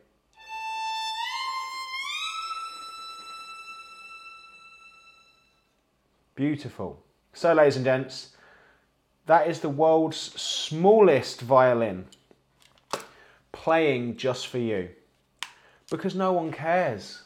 [6.34, 7.02] Beautiful.
[7.34, 8.36] So, ladies and gents,
[9.26, 12.06] that is the world's smallest violin
[13.68, 14.88] playing just for you
[15.90, 17.20] because no one cares.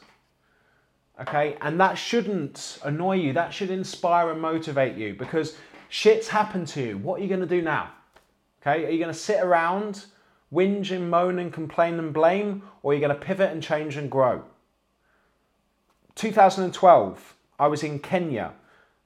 [1.21, 5.55] Okay, and that shouldn't annoy you, that should inspire and motivate you because
[5.87, 6.97] shit's happened to you.
[6.97, 7.91] What are you going to do now?
[8.61, 10.03] Okay, are you going to sit around,
[10.51, 13.95] whinge and moan and complain and blame, or are you going to pivot and change
[13.95, 14.43] and grow?
[16.15, 18.51] 2012, I was in Kenya.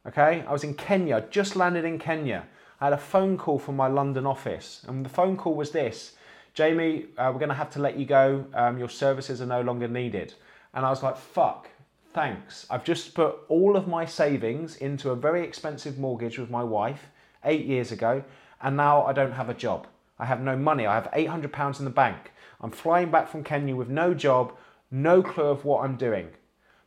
[0.08, 2.48] Okay, I was in Kenya, just landed in Kenya.
[2.82, 6.14] I had a phone call from my London office, and the phone call was this
[6.58, 8.44] Jamie, uh, we're going to have to let you go.
[8.56, 10.34] Um, your services are no longer needed.
[10.74, 11.70] And I was like, fuck,
[12.16, 12.66] thanks.
[12.72, 17.12] I've just put all of my savings into a very expensive mortgage with my wife
[17.46, 18.24] eight years ago,
[18.60, 19.86] and now I don't have a job.
[20.18, 20.88] I have no money.
[20.88, 22.32] I have £800 in the bank.
[22.60, 24.52] I'm flying back from Kenya with no job,
[24.90, 26.30] no clue of what I'm doing.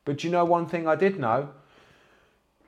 [0.05, 1.51] But you know one thing I did know?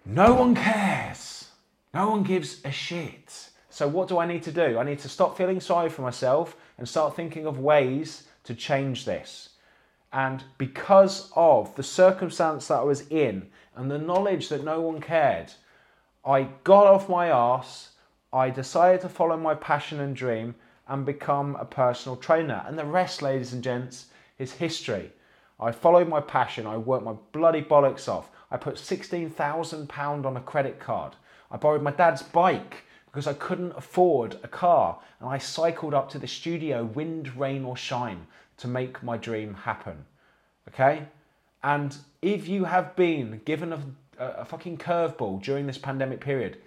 [0.06, 1.48] No one cares.
[1.92, 3.48] No one gives a shit.
[3.82, 4.78] So, what do I need to do?
[4.78, 9.04] I need to stop feeling sorry for myself and start thinking of ways to change
[9.04, 9.48] this.
[10.12, 15.00] And because of the circumstance that I was in and the knowledge that no one
[15.00, 15.52] cared,
[16.24, 17.88] I got off my arse.
[18.32, 20.54] I decided to follow my passion and dream
[20.86, 22.62] and become a personal trainer.
[22.64, 24.06] And the rest, ladies and gents,
[24.38, 25.10] is history.
[25.58, 26.68] I followed my passion.
[26.68, 28.30] I worked my bloody bollocks off.
[28.48, 31.16] I put £16,000 on a credit card.
[31.50, 34.98] I borrowed my dad's bike because I couldn't afford a car.
[35.20, 39.54] And I cycled up to the studio, wind, rain, or shine, to make my dream
[39.54, 40.06] happen.
[40.68, 41.06] Okay?
[41.62, 43.80] And if you have been given a,
[44.18, 46.58] a, fucking curveball during this pandemic period,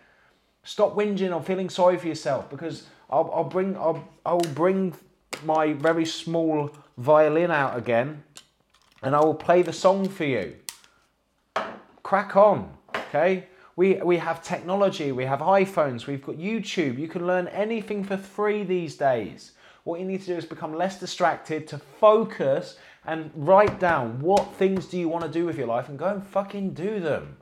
[0.64, 4.93] stop whinging or feeling sorry for yourself because I'll, I'll bring I'll, I'll bring
[5.43, 8.24] my very small violin out again
[9.04, 10.56] and I will play the song for you.
[12.04, 13.48] Crack on, okay?
[13.76, 16.97] We, we have technology, we have iPhones, we've got YouTube.
[16.97, 19.51] You can learn anything for free these days.
[19.84, 24.53] What you need to do is become less distracted, to focus and write down what
[24.55, 27.38] things do you want to do with your life and go and fucking do them.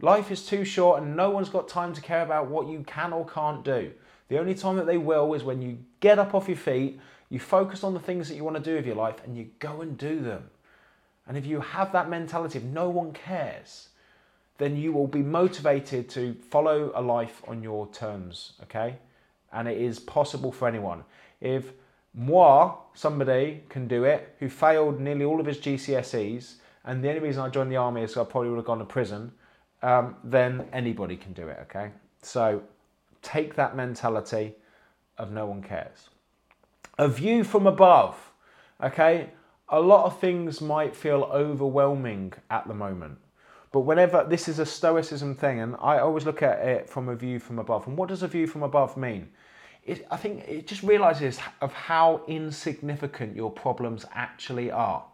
[0.00, 3.12] Life is too short and no one's got time to care about what you can
[3.12, 3.92] or can't do.
[4.28, 7.00] The only time that they will is when you get up off your feet,
[7.30, 9.48] you focus on the things that you want to do with your life, and you
[9.58, 10.50] go and do them.
[11.26, 13.88] And if you have that mentality of no one cares,
[14.58, 18.96] then you will be motivated to follow a life on your terms, okay?
[19.52, 21.04] And it is possible for anyone.
[21.40, 21.72] If
[22.14, 27.20] moi, somebody can do it, who failed nearly all of his GCSEs, and the only
[27.20, 29.32] reason I joined the army is I probably would have gone to prison,
[29.82, 31.90] um, then anybody can do it, okay?
[32.22, 32.62] So
[33.22, 34.54] take that mentality
[35.18, 36.08] of no one cares.
[36.98, 38.30] A view from above,
[38.82, 39.30] okay?
[39.68, 43.18] A lot of things might feel overwhelming at the moment.
[43.74, 47.16] But whenever this is a stoicism thing, and I always look at it from a
[47.16, 47.88] view from above.
[47.88, 49.30] And what does a view from above mean?
[49.84, 55.04] It, I think it just realizes of how insignificant your problems actually are.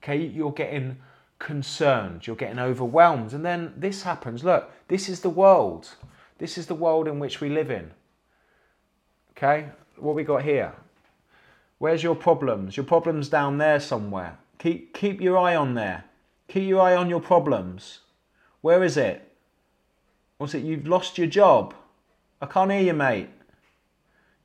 [0.00, 0.98] Okay, you're getting
[1.40, 4.44] concerned, you're getting overwhelmed, and then this happens.
[4.44, 5.96] Look, this is the world.
[6.38, 7.90] This is the world in which we live in.
[9.32, 10.74] Okay, what we got here?
[11.78, 12.76] Where's your problems?
[12.76, 14.38] Your problems down there somewhere.
[14.60, 16.04] Keep keep your eye on there.
[16.48, 18.00] Keep your eye on your problems.
[18.60, 19.32] Where is it?
[20.38, 20.64] What's it?
[20.64, 21.74] You've lost your job.
[22.40, 23.30] I can't hear you, mate.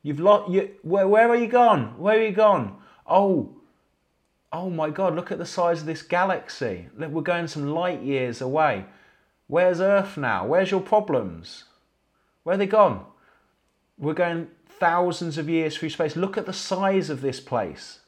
[0.04, 0.52] You've lost.
[0.52, 1.08] You where?
[1.08, 2.00] Where are you gone?
[2.00, 2.78] Where are you gone?
[3.06, 3.56] Oh,
[4.52, 5.16] oh my God!
[5.16, 6.88] Look at the size of this galaxy.
[6.98, 8.86] We're going some light years away.
[9.48, 10.46] Where's Earth now?
[10.46, 11.66] Where's your problems?
[12.44, 13.06] Where are they gone?
[13.98, 16.16] We're going thousands of years through space.
[16.16, 18.00] Look at the size of this place.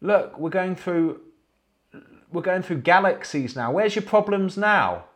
[0.00, 1.22] Look, we're going through
[2.36, 3.72] we're going through galaxies now.
[3.72, 5.06] Where's your problems now?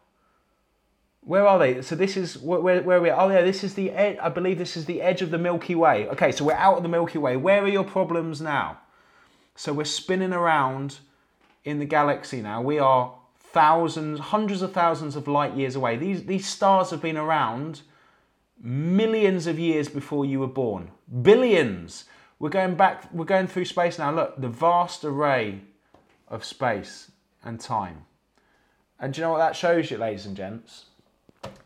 [1.21, 1.83] Where are they?
[1.83, 3.11] So this is where, where, where are we?
[3.11, 4.17] Oh yeah, this is the edge.
[4.23, 6.09] I believe this is the edge of the Milky Way.
[6.09, 7.37] Okay, so we're out of the Milky Way.
[7.37, 8.79] Where are your problems now?
[9.55, 11.01] So we're spinning around
[11.63, 12.63] in the galaxy now.
[12.63, 15.99] We are thousands, hundreds of thousands of light years away.
[15.99, 17.83] These these stars have been around
[18.59, 20.91] millions of years before you were born.
[21.21, 22.07] Billions.
[22.39, 23.13] We're going back.
[23.13, 24.11] We're going through space now.
[24.11, 25.61] Look, the vast array
[26.29, 27.10] of space
[27.45, 28.05] and time.
[28.99, 30.87] And do you know what that shows you, ladies and gents?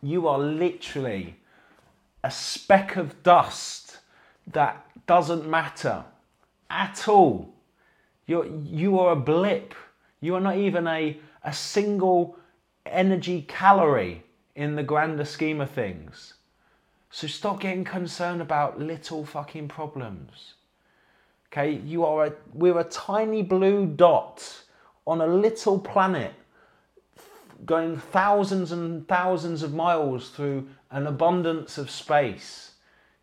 [0.02, 1.36] You are literally
[2.22, 3.98] a speck of dust
[4.52, 6.04] that doesn't matter
[6.70, 7.54] at all.
[8.26, 9.74] You're, you are a blip.
[10.20, 12.38] You are not even a, a single
[12.86, 14.22] energy calorie
[14.54, 16.34] in the grander scheme of things.
[17.10, 20.54] So stop getting concerned about little fucking problems.
[21.52, 24.63] Okay, you are a we're a tiny blue dot
[25.06, 26.32] on a little planet
[27.64, 32.72] going thousands and thousands of miles through an abundance of space.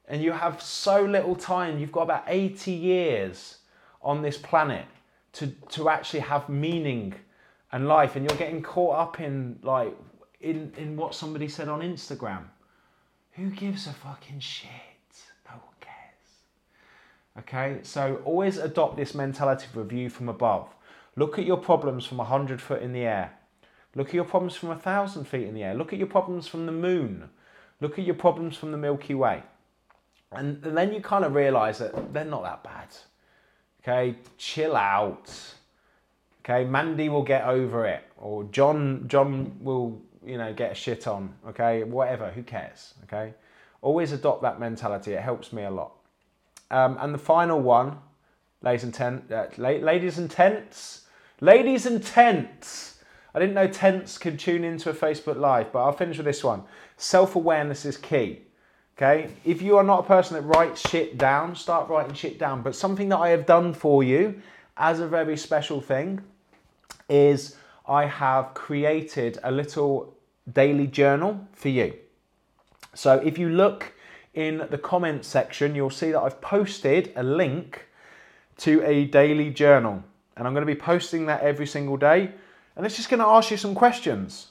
[0.08, 3.60] And you have so little time, you've got about 80 years
[4.02, 4.86] on this planet
[5.34, 7.14] to, to actually have meaning
[7.72, 8.16] and life.
[8.16, 9.96] And you're getting caught up in like
[10.42, 12.44] in, in what somebody said on Instagram.
[13.34, 14.70] Who gives a fucking shit?
[15.46, 17.40] No one cares.
[17.40, 20.68] Okay, so always adopt this mentality of review from above.
[21.22, 23.32] Look at your problems from 100 foot in the air.
[23.94, 25.76] Look at your problems from 1,000 feet in the air.
[25.76, 27.30] Look at your problems from the moon.
[27.80, 29.44] Look at your problems from the Milky Way.
[30.32, 32.88] And, then you kind of realize that they're not that bad.
[33.84, 35.32] Okay, chill out.
[36.40, 41.06] Okay, Mandy will get over it, or John John will you know get a shit
[41.06, 41.36] on.
[41.50, 42.32] Okay, whatever.
[42.32, 42.96] Who cares?
[43.04, 43.36] Okay,
[43.84, 45.14] always adopt that mentality.
[45.14, 45.92] It helps me a lot.
[46.72, 48.00] Um, and the final one,
[48.64, 51.01] ladies and ten, uh, ladies and tents,
[51.42, 53.00] ladies and tents.
[53.34, 56.44] I didn't know tents could tune into a Facebook Live, but I'll finish with this
[56.44, 56.64] one.
[56.98, 58.42] Self awareness is key.
[58.98, 62.62] Okay, if you are not a person that writes shit down, start writing shit down.
[62.62, 64.42] But something that I have done for you
[64.78, 66.22] as a very special thing
[67.10, 67.56] is
[67.88, 70.14] I have created a little
[70.52, 71.94] daily journal for you.
[72.94, 73.94] So if you look
[74.34, 77.88] in the comments section, you'll see that I've posted a link
[78.58, 80.04] to a daily journal.
[80.36, 82.32] And I'm going to be posting that every single day.
[82.76, 84.48] And it's just going to ask you some questions.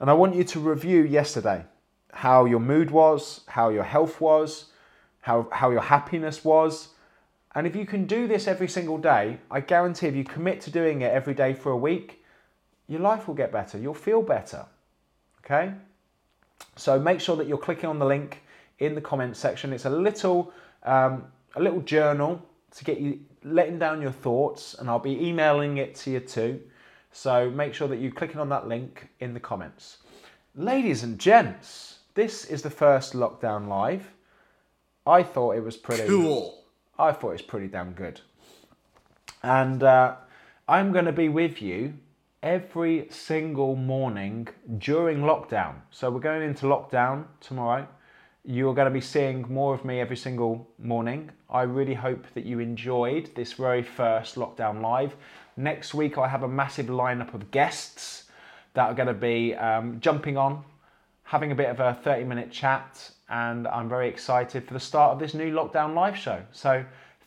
[0.00, 1.64] And I want you to review yesterday
[2.12, 4.66] how your mood was, how your health was,
[5.20, 6.88] how, how your happiness was.
[7.54, 10.70] And if you can do this every single day, I guarantee if you commit to
[10.70, 12.24] doing it every day for a week,
[12.86, 13.78] your life will get better.
[13.78, 14.64] You'll feel better.
[15.44, 15.72] Okay?
[16.76, 18.42] So make sure that you're clicking on the link
[18.78, 19.72] in the comments section.
[19.72, 20.52] It's a little
[20.84, 21.24] um,
[21.56, 22.40] a little journal
[22.76, 26.60] to get you letting down your thoughts, and I'll be emailing it to you too.
[27.12, 29.98] So make sure that you're clicking on that link in the comments.
[30.54, 34.12] Ladies and gents, this is the first lockdown live.
[35.06, 36.64] I thought it was pretty Cool.
[36.98, 38.20] I thought it was pretty damn good.
[39.42, 40.16] And uh,
[40.66, 41.94] I'm going to be with you
[42.42, 45.76] every single morning during lockdown.
[45.90, 47.86] So we're going into lockdown tomorrow.
[48.50, 51.30] You're going to be seeing more of me every single morning.
[51.50, 55.14] I really hope that you enjoyed this very first lockdown live.
[55.58, 58.24] Next week, I have a massive lineup of guests
[58.72, 60.64] that are going to be um, jumping on
[61.24, 65.12] having a bit of a 30 minute chat, and I'm very excited for the start
[65.12, 66.42] of this new lockdown live show.
[66.50, 66.82] So,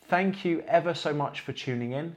[0.08, 2.16] thank you ever so much for tuning in.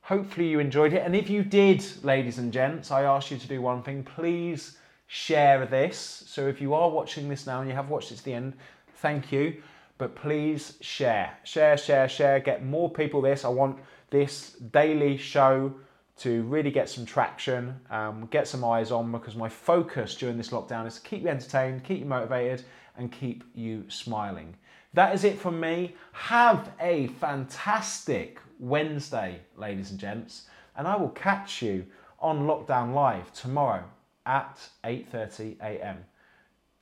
[0.00, 1.02] Hopefully, you enjoyed it.
[1.04, 4.78] And if you did, ladies and gents, I ask you to do one thing please
[5.08, 5.98] share this.
[6.26, 8.52] So, if you are watching this now and you have watched it to the end,
[8.96, 9.60] thank you.
[9.96, 12.38] But please share, share, share, share.
[12.38, 13.44] Get more people this.
[13.44, 13.78] I want
[14.10, 15.74] this daily show
[16.18, 20.50] to really get some traction, um, get some eyes on, because my focus during this
[20.50, 22.64] lockdown is to keep you entertained, keep you motivated,
[22.96, 24.54] and keep you smiling.
[24.94, 25.94] That is it from me.
[26.12, 31.86] Have a fantastic Wednesday, ladies and gents, and I will catch you
[32.20, 33.84] on Lockdown Live tomorrow
[34.28, 36.04] at 8:30 a.m.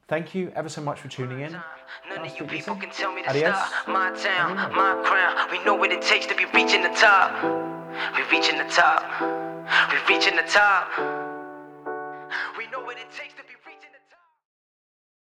[0.09, 1.53] Thank you ever so much for tuning in.
[1.53, 1.63] None
[2.11, 3.57] I'll of you speak to you people can tell me to Adios.
[3.57, 3.89] stop.
[3.89, 4.75] My town, mm.
[4.75, 5.51] my crown.
[5.51, 7.31] We know what it takes to be reaching the top.
[8.15, 9.03] We're reaching the top.
[9.91, 10.91] We're reaching the top.
[12.59, 13.56] We know what it takes to be.